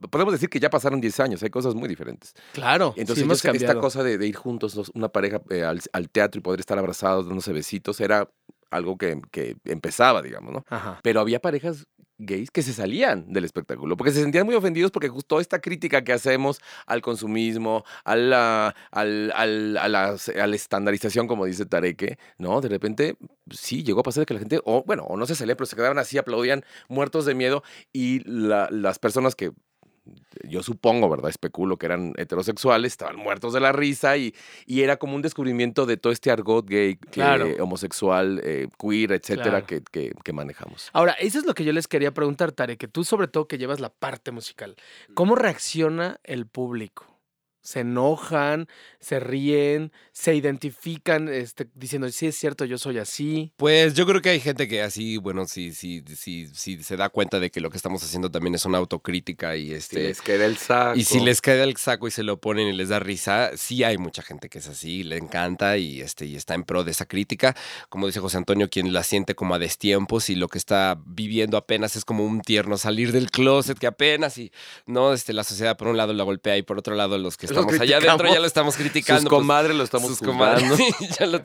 podemos 0.09 0.31
decir 0.33 0.49
que 0.49 0.59
ya 0.59 0.69
pasaron 0.69 1.01
10 1.01 1.19
años, 1.19 1.43
hay 1.43 1.49
cosas 1.49 1.75
muy 1.75 1.89
diferentes. 1.89 2.33
Claro, 2.53 2.93
Entonces, 2.95 3.17
sí 3.17 3.23
hemos 3.23 3.43
ellos, 3.43 3.61
esta 3.61 3.79
cosa 3.79 4.03
de, 4.03 4.17
de 4.17 4.27
ir 4.27 4.35
juntos, 4.35 4.91
una 4.93 5.09
pareja 5.09 5.41
eh, 5.49 5.63
al, 5.63 5.81
al 5.91 6.09
teatro 6.09 6.39
y 6.39 6.41
poder 6.41 6.59
estar 6.59 6.77
abrazados, 6.77 7.25
dándose 7.27 7.51
besitos, 7.53 7.99
era 7.99 8.29
algo 8.71 8.97
que, 8.97 9.21
que 9.31 9.55
empezaba, 9.65 10.21
digamos, 10.21 10.51
¿no? 10.51 10.65
Ajá. 10.69 10.99
Pero 11.03 11.21
había 11.21 11.39
parejas 11.39 11.85
gays 12.25 12.51
que 12.51 12.61
se 12.61 12.73
salían 12.73 13.31
del 13.31 13.45
espectáculo 13.45 13.95
porque 13.97 14.11
se 14.11 14.21
sentían 14.21 14.45
muy 14.45 14.55
ofendidos 14.55 14.91
porque 14.91 15.09
justo 15.09 15.39
esta 15.39 15.59
crítica 15.59 16.03
que 16.03 16.13
hacemos 16.13 16.59
al 16.85 17.01
consumismo, 17.01 17.83
a 18.03 18.15
la, 18.15 18.75
al- 18.91 19.31
al- 19.35 20.53
estandarización, 20.53 21.27
como 21.27 21.45
dice 21.45 21.65
Tareque, 21.65 22.17
¿no? 22.37 22.61
De 22.61 22.69
repente, 22.69 23.17
sí, 23.51 23.83
llegó 23.83 24.01
a 24.01 24.03
pasar 24.03 24.25
que 24.25 24.33
la 24.33 24.39
gente, 24.39 24.59
o 24.65 24.83
bueno, 24.85 25.03
o 25.03 25.17
no 25.17 25.25
se 25.25 25.35
salía, 25.35 25.55
pero 25.55 25.65
se 25.65 25.75
quedaban 25.75 25.99
así, 25.99 26.17
aplaudían 26.17 26.63
muertos 26.87 27.25
de 27.25 27.35
miedo 27.35 27.63
y 27.91 28.19
la- 28.29 28.69
las 28.71 28.99
personas 28.99 29.35
que 29.35 29.51
yo 30.43 30.61
supongo, 30.63 31.09
¿verdad? 31.09 31.29
Especulo 31.29 31.77
que 31.77 31.85
eran 31.85 32.13
heterosexuales, 32.17 32.91
estaban 32.93 33.15
muertos 33.15 33.53
de 33.53 33.59
la 33.61 33.71
risa 33.71 34.17
y, 34.17 34.33
y 34.65 34.81
era 34.81 34.97
como 34.97 35.15
un 35.15 35.21
descubrimiento 35.21 35.85
de 35.85 35.95
todo 35.97 36.11
este 36.11 36.29
argot 36.31 36.67
gay, 36.67 36.95
que- 36.97 37.07
Claro. 37.09 37.47
homosexual, 37.61 38.41
eh, 38.43 38.67
queer, 38.77 39.13
etcétera, 39.13 39.61
Claro. 39.61 39.65
que, 39.67 39.81
que- 39.91 40.11
que 40.23 40.33
manejamos. 40.33 40.89
Ahora, 40.93 41.13
eso 41.13 41.39
es 41.39 41.45
lo 41.45 41.53
que 41.53 41.63
yo 41.63 41.71
les 41.71 41.87
quería 41.87 42.13
preguntar, 42.13 42.51
Tare, 42.51 42.77
que 42.77 42.87
tú 42.87 43.03
sobre 43.03 43.27
todo 43.27 43.47
que 43.47 43.57
llevas 43.57 43.79
la 43.79 43.89
parte 43.89 44.31
musical, 44.31 44.75
¿cómo 45.13 45.35
reacciona 45.35 46.19
el 46.23 46.47
público? 46.47 47.05
¿Se 47.63 47.79
enojan, 47.79 48.67
se 48.99 49.19
ríen, 49.21 49.91
se 50.11 50.35
identifican 50.35 51.29
este, 51.29 51.67
diciendo, 51.73 52.09
sí 52.09 52.27
es 52.27 52.35
cierto, 52.37 52.65
yo 52.65 52.77
soy 52.77 52.99
así? 52.99 53.53
Pues 53.55 53.93
yo 53.93 54.05
creo 54.05 54.21
que 54.21 54.29
hay 54.29 54.41
gente 54.41 54.67
que 54.67 54.81
así, 54.81 55.17
bueno, 55.17 55.45
sí, 55.45 55.73
sí, 55.73 56.03
sí, 56.15 56.49
sí 56.53 56.83
se 56.83 56.97
da 56.97 57.07
cuenta 57.09 57.39
de 57.39 57.49
que 57.49 57.61
lo 57.61 57.69
que 57.69 57.77
estamos 57.77 58.03
haciendo 58.03 58.29
también 58.29 58.55
es 58.55 58.65
una 58.65 58.79
autocrítica 58.79 59.55
y 59.55 59.67
Si 59.67 59.73
este. 59.73 60.03
les 60.03 60.21
queda 60.21 60.45
el 60.45 60.57
saco. 60.57 60.99
Y 60.99 61.05
si 61.05 61.21
les 61.21 61.41
queda 61.41 61.63
el 61.63 61.77
saco 61.77 62.07
y 62.07 62.11
se 62.11 62.23
lo 62.23 62.39
ponen 62.39 62.67
y 62.67 62.73
les 62.73 62.89
da 62.89 62.99
risa, 62.99 63.51
sí 63.55 63.83
hay 63.83 63.97
mucha 63.97 64.21
gente 64.21 64.49
que 64.49 64.59
es 64.59 64.67
así, 64.67 65.03
le 65.03 65.17
encanta 65.17 65.77
y, 65.77 66.01
este, 66.01 66.25
y 66.25 66.35
está 66.35 66.55
en 66.55 66.63
pro 66.63 66.83
de 66.83 66.91
esa 66.91 67.05
crítica. 67.05 67.55
Como 67.87 68.07
dice 68.07 68.19
José 68.19 68.37
Antonio, 68.37 68.69
quien 68.69 68.91
la 68.91 69.03
siente 69.03 69.35
como 69.35 69.55
a 69.55 69.59
destiempos 69.59 70.29
y 70.29 70.35
lo 70.35 70.49
que 70.49 70.57
está 70.57 70.99
viviendo 71.05 71.55
apenas 71.55 71.95
es 71.95 72.03
como 72.03 72.25
un 72.25 72.41
tierno 72.41 72.77
salir 72.77 73.13
del 73.13 73.31
closet 73.31 73.79
que 73.79 73.87
apenas 73.87 74.37
y 74.37 74.51
no, 74.85 75.13
este, 75.13 75.31
la 75.31 75.45
sociedad 75.45 75.77
por 75.77 75.87
un 75.87 75.95
lado 75.95 76.13
la 76.13 76.23
golpea 76.23 76.57
y 76.57 76.63
por 76.63 76.77
otro 76.77 76.95
lado 76.95 77.17
los 77.17 77.37
que 77.37 77.52
estamos 77.61 77.79
allá 77.81 77.97
adentro 77.97 78.33
ya 78.33 78.39
lo 78.39 78.45
estamos 78.47 78.75
criticando. 78.77 79.21
Sus 79.21 79.29
pues, 79.29 79.39
comadres 79.39 79.75
lo 79.75 79.83
estamos 79.83 80.09
sus 80.09 80.19
juzgando. 80.19 80.59
comadres, 80.75 80.95
sí, 80.97 81.07
ya 81.19 81.25
lo- 81.25 81.43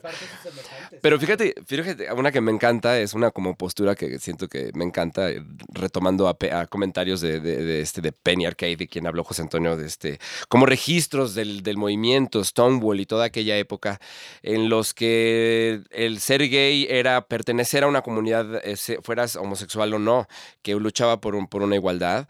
Pero 1.01 1.19
fíjate, 1.19 1.55
fíjate, 1.65 2.11
una 2.13 2.31
que 2.31 2.41
me 2.41 2.51
encanta 2.51 2.99
es 2.99 3.13
una 3.13 3.31
como 3.31 3.55
postura 3.55 3.95
que 3.95 4.19
siento 4.19 4.47
que 4.47 4.71
me 4.73 4.83
encanta, 4.83 5.29
eh, 5.29 5.41
retomando 5.73 6.27
a, 6.27 6.65
comentarios 6.67 7.21
de, 7.21 7.39
de- 7.39 7.63
de 7.63 7.81
este, 7.81 8.01
de 8.01 8.11
Penny 8.11 8.45
Arcade, 8.45 8.75
de 8.75 8.87
quien 8.87 9.07
habló 9.07 9.23
José 9.23 9.41
Antonio, 9.41 9.77
de 9.77 9.85
este, 9.87 10.19
como 10.49 10.65
registros 10.65 11.35
del, 11.35 11.63
del 11.63 11.77
movimiento 11.77 12.43
Stonewall 12.43 12.99
y 12.99 13.05
toda 13.05 13.25
aquella 13.25 13.57
época 13.57 13.99
en 14.43 14.69
los 14.69 14.93
que 14.93 15.81
el 15.91 16.19
ser 16.19 16.49
gay 16.49 16.87
era 16.89 17.21
pertenecer 17.27 17.83
a 17.83 17.87
una 17.87 18.01
comunidad, 18.01 18.61
eh, 18.65 18.75
fueras 19.03 19.35
homosexual 19.35 19.93
o 19.93 19.99
no, 19.99 20.27
que 20.61 20.73
luchaba 20.75 21.21
por, 21.21 21.35
un- 21.35 21.47
por 21.47 21.61
una 21.61 21.75
igualdad. 21.75 22.27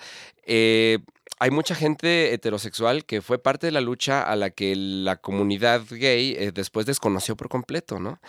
Eh, 0.52 1.00
hay 1.40 1.52
mucha 1.52 1.74
gente 1.74 2.34
heterosexual 2.34 3.06
que 3.06 3.22
fue 3.22 3.42
parte 3.42 3.68
de 3.68 3.72
la 3.72 3.80
lucha 3.80 4.22
a 4.22 4.36
la 4.36 4.50
que 4.50 4.76
la 4.76 5.16
comunidad 5.16 5.82
gay 5.90 6.36
eh, 6.38 6.52
después 6.54 6.86
desconoció 6.86 7.38
por 7.38 7.48
completo, 7.48 7.98
¿no? 7.98 8.20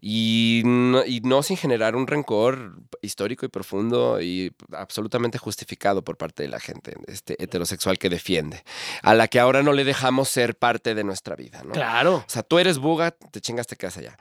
Y 0.00 0.62
no, 0.64 1.04
y 1.04 1.20
no 1.20 1.42
sin 1.42 1.56
generar 1.56 1.96
un 1.96 2.06
rencor 2.06 2.76
histórico 3.02 3.44
y 3.44 3.48
profundo 3.48 4.20
y 4.20 4.52
absolutamente 4.72 5.36
justificado 5.36 6.02
por 6.02 6.16
parte 6.16 6.44
de 6.44 6.48
la 6.48 6.60
gente 6.60 6.94
este, 7.08 7.42
heterosexual 7.42 7.98
que 7.98 8.08
defiende, 8.08 8.62
a 9.02 9.14
la 9.14 9.26
que 9.26 9.40
ahora 9.40 9.64
no 9.64 9.72
le 9.72 9.82
dejamos 9.82 10.28
ser 10.28 10.56
parte 10.56 10.94
de 10.94 11.02
nuestra 11.02 11.34
vida, 11.34 11.62
¿no? 11.64 11.72
Claro. 11.72 12.16
O 12.16 12.24
sea, 12.28 12.44
tú 12.44 12.60
eres 12.60 12.78
buga, 12.78 13.10
te 13.10 13.40
chingas, 13.40 13.66
te 13.66 13.74
quedas 13.74 13.96
allá. 13.96 14.16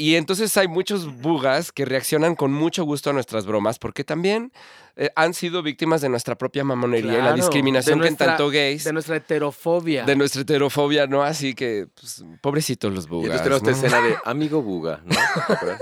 Y 0.00 0.16
entonces 0.16 0.56
hay 0.56 0.66
muchos 0.66 1.20
bugas 1.20 1.72
que 1.72 1.84
reaccionan 1.84 2.34
con 2.34 2.52
mucho 2.52 2.84
gusto 2.84 3.10
a 3.10 3.12
nuestras 3.12 3.44
bromas 3.44 3.78
porque 3.78 4.02
también 4.02 4.50
eh, 4.96 5.10
han 5.14 5.34
sido 5.34 5.62
víctimas 5.62 6.00
de 6.00 6.08
nuestra 6.08 6.38
propia 6.38 6.64
mamonería 6.64 7.12
y 7.12 7.16
la 7.16 7.20
Claro, 7.20 7.36
discriminación 7.36 7.98
de 7.98 8.04
que 8.04 8.08
en 8.08 8.16
tanto 8.16 8.48
gays, 8.48 8.84
De 8.84 8.94
nuestra 8.94 9.16
heterofobia. 9.16 10.04
de 10.06 10.16
nuestra 10.16 10.40
heterofobia, 10.40 11.06
¿no? 11.06 11.22
Así 11.22 11.54
que, 11.54 11.86
pues, 11.94 12.24
pobrecitos 12.40 12.94
los 12.94 13.04
Y 13.04 13.08
bugas. 13.08 13.42
entonces 13.42 13.62
tenemos 13.62 13.84
esta 13.84 13.98
escena 13.98 14.08
de 14.08 14.16
amigo 14.24 14.62
buga, 14.62 15.02
¿no? 15.04 15.16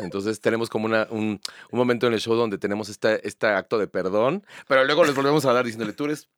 Entonces 0.02 0.40
tenemos 0.40 0.68
como 0.68 0.87
una, 0.87 1.07
un, 1.11 1.40
un 1.70 1.78
momento 1.78 2.09
en 2.09 2.14
el 2.14 2.20
show 2.20 2.35
donde 2.35 2.59
tenemos 2.59 2.88
esta, 2.88 3.14
este 3.14 3.46
acto 3.46 3.78
de 3.78 3.87
perdón, 3.87 4.44
pero 4.66 4.85
luego 4.85 5.04
les 5.04 5.14
volvemos 5.14 5.44
a 5.44 5.52
dar 5.52 5.64
diciéndole, 5.64 5.92
tú 5.92 6.07
eres, 6.07 6.28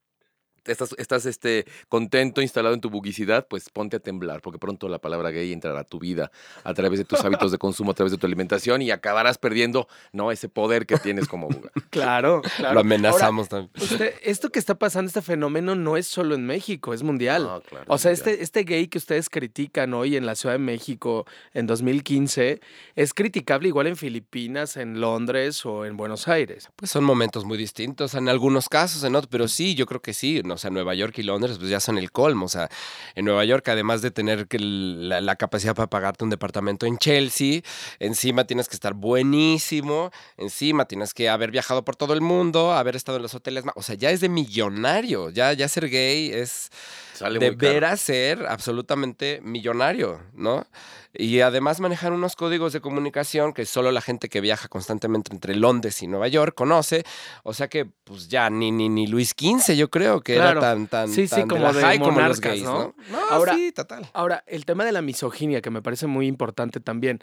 estás, 0.67 0.95
estás 0.99 1.27
este, 1.27 1.65
contento, 1.89 2.43
instalado 2.43 2.75
en 2.75 2.81
tu 2.81 2.91
buguicidad, 2.91 3.47
pues 3.49 3.69
ponte 3.71 3.97
a 3.97 4.01
temblar, 4.01 4.41
porque 4.43 4.59
pronto 4.59 4.89
la 4.89 4.99
palabra 4.99 5.31
gay 5.31 5.53
entrará 5.53 5.81
a 5.81 5.85
tu 5.85 5.99
vida 5.99 6.31
a 6.65 6.75
través 6.75 6.99
de 6.99 7.05
tus 7.05 7.21
hábitos 7.21 7.53
de 7.53 7.59
consumo, 7.59 7.91
a 7.93 7.95
través 7.95 8.13
de 8.13 8.19
tu 8.19 8.27
alimentación 8.27 8.83
y 8.83 8.91
acabarás 8.91 9.39
perdiendo, 9.39 9.89
¿no? 10.13 10.31
Ese 10.33 10.49
poder 10.49 10.87
que 10.87 10.99
tienes 10.99 11.29
como 11.29 11.49
buga. 11.49 11.71
Claro, 11.91 12.43
claro. 12.57 12.75
Lo 12.75 12.81
amenazamos 12.81 13.49
también. 13.49 13.71
Usted- 13.81 14.15
esto 14.23 14.51
que 14.51 14.59
está 14.59 14.77
pasando, 14.77 15.09
este 15.09 15.23
fenómeno, 15.23 15.75
no 15.75 15.97
es 15.97 16.07
solo 16.07 16.35
en 16.35 16.47
México, 16.47 16.95
es 16.95 17.03
mundial. 17.03 17.43
No, 17.45 17.61
claro, 17.63 17.85
O 17.89 17.99
sea, 17.99 18.11
mundial. 18.13 18.29
este, 18.33 18.43
este 18.45 18.63
gay 18.65 18.87
que 18.89 18.99
ustedes 18.99 19.29
critican 19.29 19.93
hoy 19.95 20.17
en 20.17 20.25
la 20.27 20.35
Ciudad 20.37 20.55
de 20.55 20.59
México 20.61 21.27
en 21.53 21.67
2015 21.67 22.61
es 22.97 23.15
criticable 23.15 23.69
igual 23.69 23.87
en 23.89 23.97
Filipinas, 23.97 24.77
en 24.77 25.01
Londres 25.01 25.65
o 25.67 25.85
en 25.85 25.97
Buenos 25.97 26.29
Aires. 26.29 26.69
Pues 26.77 26.91
son 26.91 27.05
momentos 27.05 27.45
muy 27.45 27.59
distintos 27.59 28.15
en 28.15 28.29
algunos 28.29 28.69
casos, 28.69 29.03
en 29.05 29.15
otros, 29.17 29.29
pero 29.31 29.49
sí, 29.49 29.75
yo 29.75 29.87
creo 29.87 30.01
que 30.01 30.15
sí. 30.15 30.43
O 30.51 30.59
sea, 30.59 30.71
Nueva 30.71 30.95
York 30.95 31.19
y 31.19 31.23
Londres, 31.23 31.57
pues 31.59 31.71
ya 31.71 31.81
son 31.81 31.99
el 31.99 32.11
colmo. 32.13 32.47
O 32.47 32.49
sea, 32.49 32.69
en 33.15 33.25
Nueva 33.25 33.45
York, 33.45 33.69
además 33.69 34.03
de 34.03 34.11
tener 34.11 34.47
la, 34.51 35.21
la 35.21 35.37
capacidad 35.37 35.75
para 35.75 35.89
pagarte 35.89 36.25
un 36.25 36.31
departamento 36.31 36.87
en 36.87 36.99
Chelsea, 36.99 37.63
encima 37.99 38.45
tienes 38.45 38.69
que 38.69 38.75
estar 38.75 38.95
buenísimo, 38.95 40.11
encima 40.37 40.85
tienes 40.87 41.15
que 41.15 41.29
haber 41.29 41.51
viajado 41.51 41.85
por 41.85 41.97
todo 41.97 42.15
el 42.15 42.21
mundo, 42.21 42.73
haber 42.73 42.97
estado 42.97 43.17
en 43.17 43.23
los 43.23 43.35
hoteles. 43.35 43.65
O 43.75 43.83
sea, 43.83 43.95
ya 43.95 44.11
es 44.11 44.21
de 44.21 44.29
millonario. 44.29 45.31
Ya, 45.31 45.53
ya 45.53 45.69
ser 45.69 45.89
gay 45.89 46.31
es 46.33 46.71
Sale 47.21 47.39
muy 47.39 47.49
caro. 47.57 47.69
deberá 47.69 47.97
ser 47.97 48.47
absolutamente 48.47 49.41
millonario, 49.43 50.21
¿no? 50.33 50.67
Y 51.13 51.41
además 51.41 51.81
manejar 51.81 52.13
unos 52.13 52.37
códigos 52.37 52.73
de 52.73 52.81
comunicación 52.81 53.53
que 53.53 53.67
solo 53.67 53.91
la 53.93 54.01
gente 54.01 54.29
que 54.29 54.41
viaja 54.41 54.69
constantemente 54.69 55.33
entre 55.35 55.57
Londres 55.57 56.03
y 56.03 56.07
Nueva 56.07 56.29
York 56.29 56.55
conoce. 56.55 57.05
O 57.43 57.53
sea 57.53 57.69
que, 57.69 57.85
pues 58.05 58.29
ya, 58.29 58.49
ni, 58.49 58.71
ni, 58.71 58.89
ni 58.89 59.07
Luis 59.09 59.31
XV 59.39 59.75
yo 59.75 59.91
creo 59.91 60.21
que 60.21 60.35
Claro. 60.37 60.61
era 60.61 60.61
tan, 60.61 60.87
tan, 60.87 61.09
Sí, 61.09 61.27
sí, 61.27 61.35
tan 61.35 61.49
como 61.49 61.63
la 61.65 61.73
de 61.73 61.83
high 61.83 61.99
como 61.99 62.21
los 62.21 62.41
gays, 62.41 62.63
¿no? 62.63 62.95
¿no? 63.11 63.19
No, 63.19 63.31
Ahora- 63.31 63.55
sí, 63.55 63.73
total. 63.73 64.09
Ahora, 64.13 64.45
el 64.47 64.65
tema 64.65 64.85
de 64.85 64.93
la 64.93 65.03
misoginia, 65.03 65.61
que 65.61 65.71
me 65.71 65.83
parece 65.83 66.07
muy 66.07 66.27
importante 66.29 66.79
también. 66.81 67.21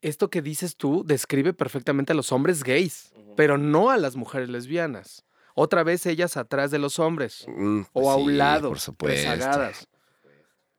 Esto 0.00 0.28
que 0.30 0.42
dices 0.42 0.76
tú 0.76 1.02
describe 1.04 1.52
perfectamente 1.54 2.12
a 2.12 2.16
los 2.16 2.30
hombres 2.30 2.62
gays, 2.62 3.12
pero 3.36 3.58
no 3.58 3.90
a 3.90 3.96
las 3.96 4.16
mujeres 4.16 4.50
lesbianas. 4.50 5.24
Otra 5.54 5.82
vez 5.84 6.04
ellas 6.06 6.36
atrás 6.36 6.70
de 6.70 6.78
los 6.78 6.98
hombres 6.98 7.46
Mm, 7.48 7.82
o 7.92 8.10
a 8.10 8.16
un 8.16 8.30
sí, 8.30 8.36
lado, 8.36 8.68
por 8.68 8.80
supuesto. 8.80 9.30
rezagadas. 9.30 9.86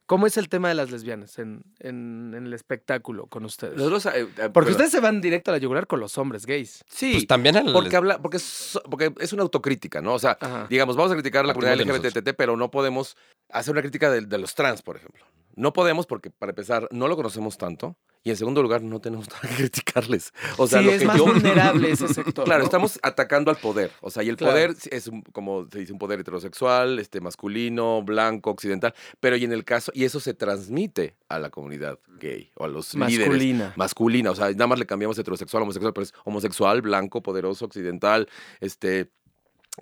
¿Cómo 0.08 0.28
es 0.28 0.38
el 0.38 0.50
tema 0.50 0.68
de 0.70 0.76
las 0.76 0.92
lesbianas 0.92 1.40
en, 1.40 1.64
en- 1.80 2.34
en 2.38 2.46
el 2.46 2.54
espectáculo 2.54 3.26
con 3.26 3.44
ustedes? 3.44 3.76
Nosotros, 3.76 4.06
eh, 4.06 4.20
eh, 4.20 4.26
Porque 4.36 4.52
pero- 4.52 4.72
ustedes 4.72 4.92
se 4.92 5.00
van 5.00 5.20
directo 5.20 5.50
a 5.50 5.54
la 5.54 5.58
yugular 5.58 5.88
con 5.88 6.00
los 6.00 6.16
hombres 6.20 6.46
gays. 6.46 6.84
Sí, 6.88 7.14
Pues 7.14 7.26
también 7.28 7.58
al- 7.58 7.74
porque, 7.74 7.96
habla, 7.96 8.22
porque, 8.22 8.38
es, 8.38 8.80
porque 8.92 9.12
es 9.20 9.34
una 9.34 9.42
autocrítica, 9.42 10.02
¿no? 10.02 10.14
O 10.14 10.20
sea, 10.20 10.38
Ajá. 10.40 10.68
digamos, 10.70 10.96
vamos 10.96 11.12
a 11.12 11.16
criticar 11.16 11.44
la 11.46 11.56
Partimos 11.56 11.76
comunidad 11.80 11.98
LGBT, 12.12 12.34
pero 12.36 12.56
no 12.56 12.70
podemos 12.70 13.18
hacer 13.50 13.72
una 13.72 13.82
crítica 13.82 14.12
de, 14.12 14.22
de 14.22 14.38
los 14.38 14.54
trans, 14.54 14.84
por 14.84 14.96
ejemplo. 14.98 15.26
No 15.56 15.74
podemos 15.74 16.06
porque, 16.06 16.30
para 16.30 16.52
empezar, 16.52 16.88
no 16.92 17.08
lo 17.08 17.16
conocemos 17.16 17.58
tanto 17.58 17.98
y, 18.26 18.32
en 18.32 18.36
segundo 18.38 18.62
lugar, 18.62 18.82
no 18.82 19.00
tenemos 19.00 19.30
nada 19.30 19.42
que 19.48 19.56
criticarles. 19.56 20.34
O 20.58 20.68
sea, 20.68 20.80
sí, 20.80 20.86
lo 20.86 20.92
es 20.92 21.00
que 21.00 21.06
más 21.06 21.18
yo- 21.18 21.26
vulnerable 21.28 21.92
ese 21.94 22.08
sector. 22.10 22.44
Claro, 22.44 22.60
¿no? 22.60 22.66
estamos 22.66 23.00
atacando 23.04 23.52
al 23.52 23.58
poder. 23.58 23.92
O 24.02 24.10
sea, 24.10 24.24
y 24.24 24.30
el 24.30 24.36
Claro. 24.36 24.54
poder 24.54 24.76
es, 24.92 25.08
un- 25.08 25.22
como 25.22 25.68
se 25.72 25.80
dice, 25.80 25.94
un 25.94 26.00
poder 26.00 26.20
heterosexual, 26.20 27.00
este, 27.00 27.22
masculino, 27.22 28.02
blanco, 28.04 28.50
occidental. 28.52 28.94
Pero 29.22 29.38
y 29.38 29.44
en 29.46 29.54
el 29.54 29.64
caso, 29.64 29.92
y 29.94 30.04
eso 30.04 30.20
se 30.20 30.34
transmite 30.34 31.16
a 31.30 31.40
la 31.40 31.50
comunidad 31.52 32.00
gay 32.20 32.52
o 32.56 32.66
a 32.66 32.68
los 32.68 32.94
líderes. 32.96 33.20
Masculina. 33.28 33.74
Masculina. 33.76 34.32
O 34.32 34.36
sea, 34.36 34.50
nada 34.52 34.68
más 34.68 34.80
le 34.80 34.86
cambiamos 34.86 35.18
heterosexual, 35.20 35.64
homosexual, 35.64 35.94
pero 35.94 36.04
es 36.04 36.14
homosexual, 36.26 36.82
blanco, 36.82 37.22
poderoso, 37.22 37.66
occidental, 37.66 38.28
este. 38.60 39.12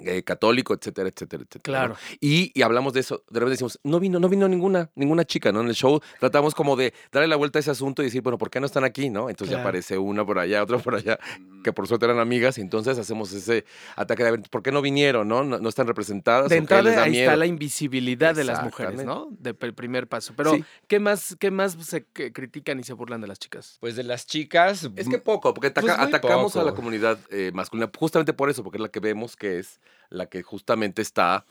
Eh, 0.01 0.23
católico, 0.23 0.73
etcétera, 0.73 1.10
etcétera, 1.10 1.43
etcétera. 1.43 1.62
Claro. 1.63 1.93
¿no? 1.93 2.17
Y, 2.19 2.51
y 2.53 2.62
hablamos 2.62 2.93
de 2.93 2.99
eso, 3.01 3.23
de 3.29 3.39
repente 3.39 3.51
decimos, 3.51 3.79
no 3.84 3.99
vino, 3.99 4.19
no 4.19 4.29
vino 4.29 4.47
ninguna, 4.47 4.89
ninguna 4.95 5.25
chica, 5.25 5.51
¿no? 5.51 5.62
En 5.62 5.67
el 5.67 5.75
show 5.75 6.01
tratamos 6.19 6.56
como 6.56 6.75
de 6.75 6.93
darle 7.12 7.27
la 7.27 7.36
vuelta 7.36 7.60
a 7.60 7.62
ese 7.62 7.71
asunto 7.71 8.01
y 8.01 8.06
decir, 8.06 8.21
bueno, 8.21 8.38
¿por 8.38 8.49
qué 8.49 8.60
no 8.60 8.65
están 8.65 8.84
aquí, 8.84 9.10
no? 9.10 9.29
Entonces 9.29 9.56
ya 9.56 9.62
aparece 9.62 9.97
una 9.97 10.25
por 10.25 10.39
allá, 10.39 10.63
otra 10.63 10.77
por 10.79 10.95
allá, 10.95 11.19
que 11.63 11.71
por 11.73 11.88
suerte 11.88 12.06
eran 12.06 12.19
amigas, 12.19 12.58
y 12.58 12.62
entonces 12.62 12.97
hacemos 12.97 13.32
ese 13.34 13.65
ataque 13.95 14.23
de, 14.23 14.29
a 14.29 14.32
ver, 14.34 14.41
¿por 14.49 14.63
qué 14.63 14.71
no 14.71 14.82
vinieron, 14.82 15.27
no? 15.27 15.43
No, 15.43 15.60
no 15.60 15.69
están 15.69 15.88
representadas. 15.88 16.49
De 16.49 16.56
¿O 16.56 16.58
qué 16.58 16.60
entrada 16.60 16.84
les 16.84 16.95
da 16.95 17.03
ahí 17.03 17.12
miedo? 17.12 17.23
está 17.25 17.38
la 17.38 17.45
invisibilidad 17.45 18.36
de 18.36 18.43
las 18.43 18.63
mujeres. 18.63 19.03
¿no? 19.06 19.27
De 19.39 19.56
el 19.62 19.73
primer 19.73 20.08
paso. 20.08 20.34
Pero, 20.36 20.53
Sí. 20.56 20.63
¿qué 20.88 20.99
más, 20.99 21.36
qué 21.39 21.51
más 21.51 21.73
se 21.82 22.06
critican 22.06 22.79
y 22.79 22.84
se 22.84 22.93
burlan 22.93 23.21
de 23.21 23.27
las 23.27 23.39
chicas? 23.39 23.77
Pues 23.79 23.95
de 23.95 24.03
las 24.03 24.25
chicas. 24.27 24.89
Es 24.95 25.08
que 25.08 25.17
poco, 25.19 25.53
porque 25.53 25.67
ataca- 25.67 25.95
Pues 25.95 26.08
atacamos 26.08 26.56
a 26.56 26.63
la 26.63 26.73
comunidad 26.73 27.17
eh, 27.29 27.51
masculina, 27.53 27.89
justamente 27.97 28.34
por 28.34 28.49
eso, 28.49 28.63
porque 28.63 28.77
es 28.77 28.82
la 28.82 28.89
que 28.89 28.99
vemos 28.99 29.36
que 29.36 29.60
es 29.60 29.79
la 30.13 30.28
que 30.28 30.43
justamente 30.43 31.02
está 31.02 31.45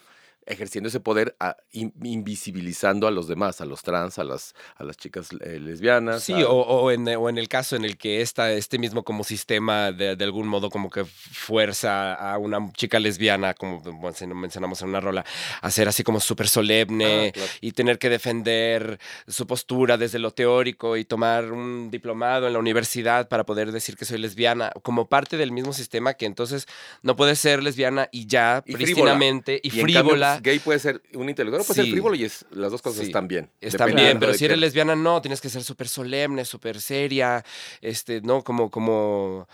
ejerciendo 0.46 0.88
ese 0.88 1.00
poder, 1.00 1.36
a- 1.40 1.56
in- 1.72 1.92
invisibilizando 2.02 3.06
a 3.06 3.10
los 3.10 3.28
demás, 3.28 3.60
a 3.60 3.64
los 3.64 3.82
trans, 3.82 4.18
a 4.18 4.24
las, 4.24 4.54
a 4.76 4.84
las 4.84 4.96
chicas 4.96 5.28
eh, 5.40 5.58
lesbianas. 5.60 6.22
Sí, 6.22 6.32
a- 6.32 6.48
o, 6.48 6.60
o 6.62 6.90
en, 6.90 7.06
o 7.08 7.28
en 7.28 7.38
el 7.38 7.48
caso 7.48 7.76
en 7.76 7.84
el 7.84 7.96
que 7.96 8.20
esta, 8.20 8.52
este 8.52 8.78
mismo 8.78 9.02
como 9.04 9.24
sistema 9.24 9.92
de, 9.92 10.16
de 10.16 10.24
algún 10.24 10.48
modo 10.48 10.70
como 10.70 10.90
que 10.90 11.04
fuerza 11.04 12.14
a 12.14 12.38
una 12.38 12.72
chica 12.72 12.98
lesbiana, 12.98 13.54
como 13.54 13.80
bueno, 13.80 14.34
mencionamos 14.34 14.80
en 14.82 14.88
una 14.88 15.00
rola, 15.00 15.24
a 15.60 15.70
ser 15.70 15.88
así 15.88 16.02
como 16.02 16.20
súper 16.20 16.48
solemne 16.48 17.28
Ah, 17.28 17.32
claro. 17.32 17.50
y 17.60 17.72
tener 17.72 17.98
que 17.98 18.08
defender 18.08 18.98
su 19.28 19.46
postura 19.46 19.96
desde 19.96 20.18
lo 20.18 20.30
teórico 20.32 20.96
y 20.96 21.04
tomar 21.04 21.52
un 21.52 21.90
diplomado 21.90 22.46
en 22.46 22.52
la 22.52 22.58
universidad 22.58 23.28
para 23.28 23.44
poder 23.44 23.72
decir 23.72 23.96
que 23.96 24.04
soy 24.04 24.18
lesbiana, 24.18 24.72
como 24.82 25.08
parte 25.08 25.36
del 25.36 25.52
mismo 25.52 25.72
sistema 25.72 26.14
que 26.14 26.26
entonces 26.26 26.66
no 27.02 27.16
puedes 27.16 27.38
ser 27.38 27.62
lesbiana 27.62 28.08
y 28.12 28.26
ya, 28.26 28.62
Y 28.66 28.72
prístinamente, 28.74 29.60
y, 29.62 29.70
frívola. 29.70 30.31
Gay 30.40 30.58
puede 30.58 30.78
ser 30.78 31.02
un 31.14 31.28
intelectual, 31.28 31.62
puede 31.64 31.74
ser 31.74 31.84
Sí. 31.84 31.90
frívolo 31.92 32.14
y 32.14 32.24
es, 32.24 32.44
las 32.50 32.70
dos 32.70 32.80
cosas 32.82 33.00
Sí. 33.00 33.06
están 33.06 33.28
bien. 33.28 33.50
Está 33.60 33.86
bien, 33.86 34.18
pero 34.18 34.34
si 34.34 34.44
eres 34.44 34.58
lesbiana, 34.58 34.94
no, 34.96 35.20
tienes 35.20 35.40
que 35.40 35.48
ser 35.48 35.62
súper 35.62 35.88
solemne, 35.88 36.44
súper 36.44 36.80
seria, 36.80 37.44
este, 37.80 38.20
¿no? 38.20 38.42
Como, 38.42 38.70
como, 38.70 39.48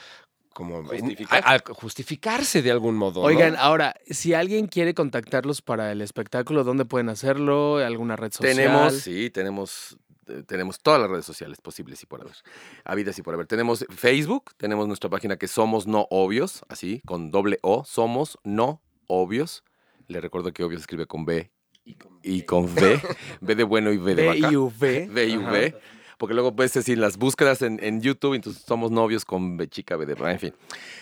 como 0.52 0.78
en- 0.92 1.00
Justificar. 1.00 1.42
a- 1.46 1.54
a- 1.54 1.62
justificarse 1.74 2.62
de 2.62 2.70
algún 2.70 2.96
modo. 2.96 3.20
¿no? 3.20 3.26
Oigan, 3.26 3.54
ahora, 3.56 3.94
si 4.10 4.34
alguien 4.34 4.66
quiere 4.66 4.92
contactarlos 4.94 5.62
para 5.62 5.92
el 5.92 6.00
espectáculo, 6.02 6.64
¿dónde 6.64 6.84
pueden 6.84 7.08
hacerlo? 7.08 7.76
¿Alguna 7.78 8.16
red 8.16 8.32
social? 8.32 8.56
Tenemos, 8.56 8.94
sí, 8.94 9.30
tenemos, 9.30 9.96
eh, 10.26 10.42
tenemos 10.46 10.80
todas 10.80 11.00
las 11.00 11.08
redes 11.10 11.24
sociales 11.26 11.58
posibles 11.62 12.02
y 12.02 12.06
por 12.06 12.22
haber. 12.22 12.34
Habidas 12.84 13.16
y 13.18 13.22
por 13.22 13.34
haber. 13.34 13.46
Tenemos 13.46 13.86
Facebook, 13.94 14.50
tenemos 14.56 14.88
nuestra 14.88 15.08
página 15.08 15.36
que 15.36 15.46
Somos 15.46 15.86
No 15.86 16.08
Obvios, 16.10 16.62
así, 16.68 17.02
con 17.06 17.30
doble 17.30 17.58
O, 17.62 17.84
Somos 17.84 18.36
No 18.42 18.82
Obvios. 19.06 19.62
Le 20.08 20.20
recuerdo 20.20 20.52
que 20.52 20.64
obvio 20.64 20.78
se 20.78 20.82
escribe 20.82 21.06
con 21.06 21.24
B 21.24 21.50
y 22.22 22.42
con 22.42 22.64
V. 22.64 23.00
B 23.40 23.54
de 23.54 23.64
bueno 23.64 23.92
y 23.92 23.98
V 23.98 24.14
de 24.14 24.26
vaca. 24.26 24.48
B-I-V. 24.48 25.08
V 25.10 25.26
y 25.26 25.36
V. 25.36 25.74
Porque 26.18 26.34
luego 26.34 26.54
puedes 26.56 26.72
decir 26.72 26.98
las 26.98 27.16
búsquedas 27.16 27.62
en, 27.62 27.78
en 27.80 28.00
YouTube, 28.00 28.34
entonces 28.34 28.64
somos 28.66 28.90
novios 28.90 29.24
con 29.24 29.56
B 29.56 29.68
chica, 29.68 29.96
B 29.96 30.04
de 30.04 30.14
en 30.14 30.38
fin. 30.40 30.54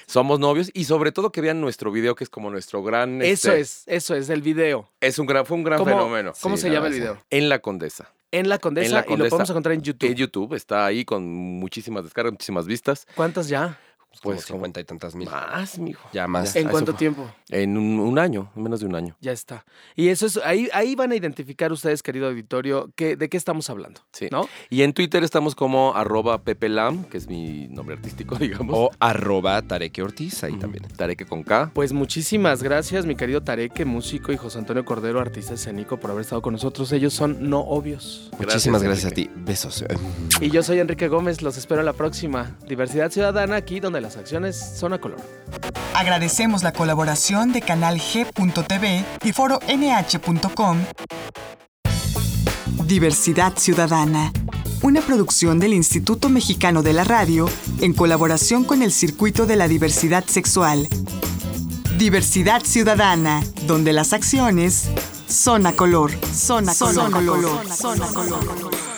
Somos 0.07 0.39
novios 0.39 0.71
y 0.75 0.85
sobre 0.85 1.11
todo 1.11 1.33
que 1.33 1.41
vean 1.41 1.59
nuestro 1.59 1.91
video, 1.91 2.15
que 2.15 2.25
es 2.25 2.29
como 2.29 2.51
nuestro 2.51 2.83
gran. 2.83 3.23
Eso 3.23 3.53
este, 3.53 3.61
es, 3.61 3.85
eso 3.87 4.15
es, 4.15 4.29
el 4.29 4.43
video. 4.43 4.91
Es 5.01 5.19
un 5.19 5.27
gran, 5.27 5.47
fue 5.47 5.57
un 5.57 5.65
gran 5.65 5.79
¿Cómo, 5.79 5.91
fenómeno. 5.91 6.33
¿cómo 6.43 6.57
Sí, 6.57 6.63
se 6.63 6.69
la 6.69 6.75
llama 6.75 6.89
el 6.89 6.93
video? 6.93 7.19
En 7.31 7.49
la 7.49 7.61
Condesa. 7.61 8.13
En 8.31 8.51
la 8.51 8.59
Condesa, 8.59 8.87
En 8.89 8.93
La 8.93 9.01
y 9.01 9.03
lo 9.03 9.09
Condesa, 9.09 9.31
podemos 9.31 9.51
encontrar 9.51 9.75
en 9.75 9.83
YouTube. 9.83 10.11
En 10.11 10.15
YouTube 10.17 10.53
está 10.55 10.85
ahí 10.85 11.07
con 11.07 11.27
muchísimas 11.27 12.05
descargas, 12.05 12.33
muchísimas 12.33 12.67
vistas. 12.67 13.07
¿Cuántas 13.15 13.49
ya? 13.49 13.79
Pues 14.23 14.37
Pues 14.37 14.47
como 14.47 14.57
cincuenta 14.57 14.81
y 14.81 14.85
tantas 14.85 15.15
mil. 15.15 15.29
más, 15.29 15.79
mijo. 15.79 16.09
Ya 16.13 16.27
más. 16.27 16.55
¿En 16.57 16.69
cuánto 16.69 16.93
fue. 16.93 16.99
tiempo? 16.99 17.31
En 17.49 17.77
un, 17.77 18.01
un 18.01 18.19
año, 18.19 18.51
en 18.57 18.63
menos 18.63 18.81
de 18.81 18.87
un 18.87 18.95
año. 18.95 19.17
Ya 19.21 19.33
está. 19.33 19.65
Y 19.95 20.09
eso 20.09 20.27
es, 20.27 20.37
ahí, 20.39 20.69
ahí 20.73 20.95
van 20.95 21.13
a 21.13 21.17
identificar 21.17 21.73
ustedes, 21.73 22.03
querido 22.03 22.27
auditorio, 22.29 22.91
que, 22.97 23.17
de 23.17 23.29
qué 23.29 23.37
estamos 23.37 23.71
hablando. 23.71 24.01
Sí. 24.13 24.29
¿No? 24.31 24.49
Y 24.71 24.83
en 24.83 24.93
Twitter 24.93 25.23
estamos 25.25 25.55
como 25.55 25.95
arroba 25.95 26.43
Pepe 26.43 26.69
Lam, 26.69 27.05
que 27.05 27.19
es 27.19 27.29
mi 27.29 27.69
nombre 27.69 27.97
artístico, 27.97 28.35
digamos. 28.39 28.75
O 28.77 28.91
arroba 28.99 29.61
Tareque 29.63 30.03
Ortiz, 30.03 30.43
ahí 30.45 30.55
también. 30.57 30.85
Tareque 30.97 31.25
con 31.27 31.43
K. 31.43 31.71
Pues 31.75 31.93
muchísimas 31.93 32.63
gracias, 32.63 33.07
mi 33.07 33.15
querido 33.17 33.43
Tareque, 33.43 33.85
músico, 33.85 34.33
y 34.33 34.37
José 34.37 34.59
Antonio 34.59 34.85
Cordero, 34.85 35.21
artista 35.21 35.55
escénico, 35.55 35.99
por 35.99 36.11
haber 36.11 36.23
estado 36.23 36.43
con 36.43 36.53
nosotros. 36.53 36.91
Ellos 36.93 37.15
son 37.15 37.49
no 37.49 37.61
obvios. 37.61 38.31
Muchísimas 38.39 38.83
Gracias, 38.83 39.05
gracias 39.05 39.13
a 39.13 39.15
ti. 39.15 39.31
Besos. 39.37 39.85
Y 40.41 40.51
yo 40.51 40.63
soy 40.63 40.81
Enrique 40.81 41.09
Gómez, 41.09 41.43
los 41.43 41.57
espero 41.57 41.81
en 41.81 41.87
la 41.87 41.93
próxima. 41.93 42.57
Diversidad 42.67 43.11
Ciudadana, 43.11 43.57
aquí 43.57 43.81
donde 43.81 44.01
las 44.07 44.17
acciones 44.17 44.57
son 44.57 44.93
a 44.93 45.01
color. 45.01 45.19
Agradecemos 45.93 46.63
la 46.63 46.73
colaboración 46.73 47.53
de 47.53 47.61
Canal 47.61 47.99
G.tv 47.99 49.05
y 49.25 49.33
Foro 49.33 49.59
NH.com. 49.67 50.79
Diversidad 52.85 53.55
Ciudadana, 53.57 54.33
una 54.83 55.01
producción 55.01 55.59
del 55.59 55.75
Instituto 55.75 56.29
Mexicano 56.29 56.85
de 56.85 56.93
la 56.93 57.03
Radio 57.03 57.49
en 57.81 57.95
colaboración 57.95 58.63
con 58.63 58.81
el 58.83 58.93
Circuito 58.93 59.45
de 59.45 59.57
la 59.57 59.67
Diversidad 59.67 60.25
Sexual. 60.25 60.87
Diversidad 61.99 62.63
Ciudadana, 62.63 63.43
donde 63.67 63.93
las 63.93 64.13
acciones 64.13 64.89
son 65.27 65.67
a 65.67 65.73
color, 65.73 66.13
son 66.33 66.69
a 66.69 66.75
color, 66.77 66.95
son 66.95 67.13
a 67.13 67.17
color, 67.17 67.77
son 67.77 68.03
a 68.03 68.07
color. 68.07 68.96